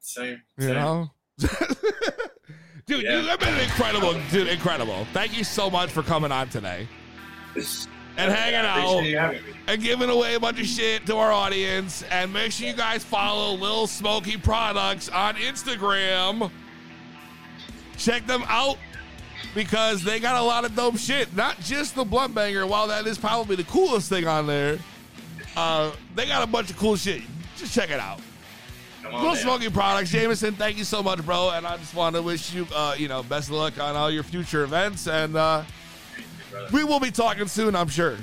[0.00, 0.42] Same.
[0.58, 0.74] You same.
[0.74, 1.10] know.
[2.86, 3.20] Dude, Yeah.
[3.20, 4.48] you have been incredible, dude.
[4.48, 5.06] Incredible.
[5.12, 6.88] Thank you so much for coming on today
[8.16, 9.52] and hanging out appreciate you having me.
[9.66, 12.02] and giving away a bunch of shit to our audience.
[12.10, 16.50] And make sure you guys follow Lil Smoky Products on Instagram.
[17.96, 18.78] Check them out
[19.54, 21.34] because they got a lot of dope shit.
[21.34, 24.78] Not just the blunt banger, while that is probably the coolest thing on there.
[25.56, 27.22] Uh, they got a bunch of cool shit.
[27.56, 28.20] Just check it out.
[29.12, 29.34] Lil.
[29.34, 30.54] Smoky Products, Jameson.
[30.54, 31.50] Thank you so much, bro.
[31.50, 34.10] And I just want to wish you, uh, you know, best of luck on all
[34.10, 35.08] your future events.
[35.08, 35.64] And uh,
[36.60, 36.76] brother.
[36.76, 38.16] we will be talking soon, I'm sure.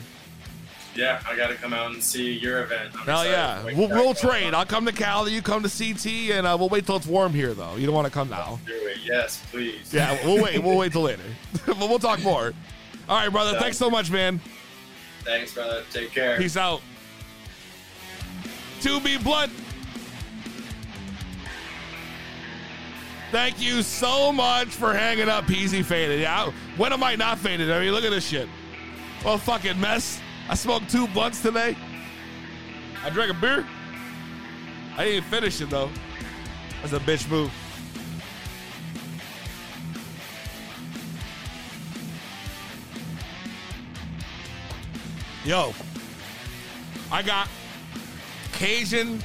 [0.95, 2.89] Yeah, I got to come out and see your event.
[2.95, 3.63] I'm Hell yeah.
[3.63, 4.55] We'll, we'll trade.
[4.55, 5.31] I'll come to Cali.
[5.31, 7.75] You come to CT, and uh, we'll wait till it's warm here, though.
[7.75, 8.59] You don't want to come now.
[9.03, 9.93] Yes, please.
[9.93, 10.61] Yeah, we'll wait.
[10.61, 11.21] We'll wait till later.
[11.67, 12.51] but we'll talk more.
[13.07, 13.59] All right, brother.
[13.59, 14.41] Thanks so much, man.
[15.23, 15.83] Thanks, brother.
[15.91, 16.37] Take care.
[16.37, 16.81] Peace out.
[18.81, 19.51] To be blunt.
[23.31, 26.21] Thank you so much for hanging up, Peasy Faded.
[26.21, 27.69] Yeah, when am I not faded?
[27.69, 28.47] I mean, look at this shit.
[29.25, 30.21] Well, fucking mess.
[30.49, 31.75] I smoked two blunts today.
[33.03, 33.65] I drank a beer.
[34.97, 35.89] I didn't finish it though.
[36.81, 37.51] That's a bitch move.
[45.43, 45.73] Yo,
[47.11, 47.47] I got
[48.53, 49.21] Cajun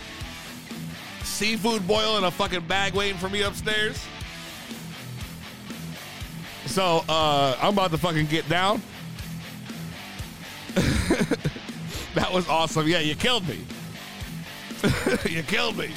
[1.42, 4.06] seafood boil in a fucking bag waiting for me upstairs.
[6.66, 8.80] So uh, I'm about to fucking get down.
[12.14, 12.86] that was awesome.
[12.86, 13.58] Yeah, you killed me.
[15.28, 15.90] you killed me.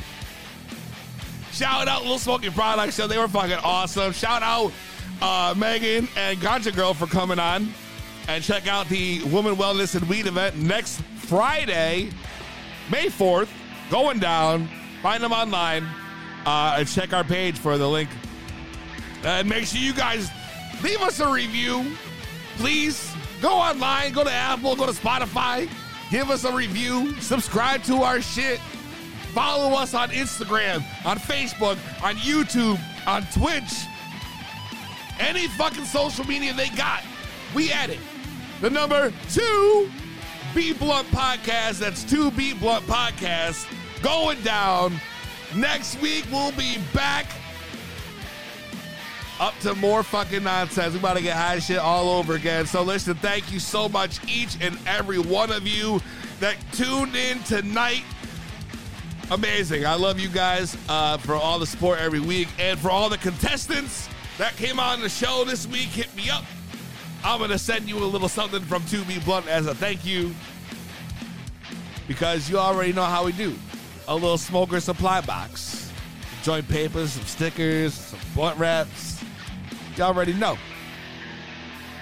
[1.52, 3.06] Shout out Little Smoky Products Show.
[3.06, 4.14] They were fucking awesome.
[4.14, 4.72] Shout out
[5.22, 7.72] uh, Megan and Ganja Girl for coming on.
[8.28, 12.10] And check out the Woman Wellness and Weed event next Friday,
[12.90, 13.50] May 4th,
[13.92, 14.68] going down.
[15.02, 15.86] Find them online
[16.46, 18.10] uh, and check our page for the link
[19.24, 20.30] And make sure you guys
[20.84, 21.86] leave us a review.
[22.58, 25.70] Please go online, go to Apple, go to Spotify,
[26.10, 28.60] give us a review, subscribe to our shit.
[29.34, 33.86] Follow us on Instagram, on Facebook, on YouTube, on Twitch.
[35.20, 37.04] Any fucking social media they got,
[37.54, 38.00] we at it.
[38.62, 39.90] The number two
[40.54, 41.80] B Blunt Podcast.
[41.80, 43.68] That's 2B Blunt Podcast
[44.02, 45.00] going down.
[45.56, 47.26] Next week we'll be back
[49.40, 50.94] up to more fucking nonsense.
[50.94, 52.66] We about to get high shit all over again.
[52.66, 56.02] So listen, thank you so much, each and every one of you
[56.40, 58.04] that tuned in tonight.
[59.32, 59.86] Amazing.
[59.86, 63.18] I love you guys uh, for all the support every week and for all the
[63.18, 64.08] contestants
[64.38, 65.88] that came on the show this week.
[65.88, 66.44] Hit me up.
[67.24, 70.34] I'm going to send you a little something from 2B Blunt as a thank you
[72.08, 73.56] because you already know how we do.
[74.08, 75.92] A little smoker supply box,
[76.44, 79.24] joint papers, some stickers, some blunt wraps.
[79.96, 80.58] Y'all already know.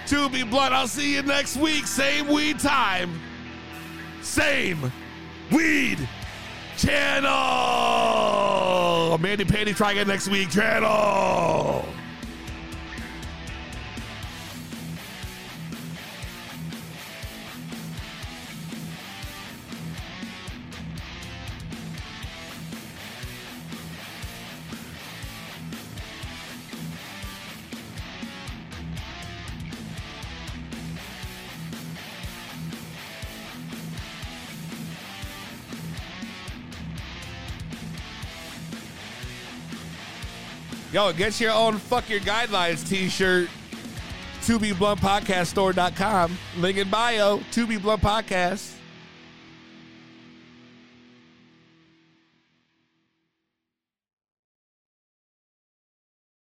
[0.06, 1.86] 2B Blunt, I'll see you next week.
[1.86, 3.18] Same weed time.
[4.20, 4.92] Same
[5.50, 6.06] weed
[6.76, 7.30] channel.
[9.18, 10.50] Mandy Panty, try again next week.
[10.50, 11.86] Channel.
[40.94, 43.48] Yo, get your own fuck your guidelines t-shirt.
[44.42, 46.38] 2B Blunt Podcast Store.com.
[46.58, 47.38] Link in bio.
[47.50, 48.74] 2B Blunt Podcast.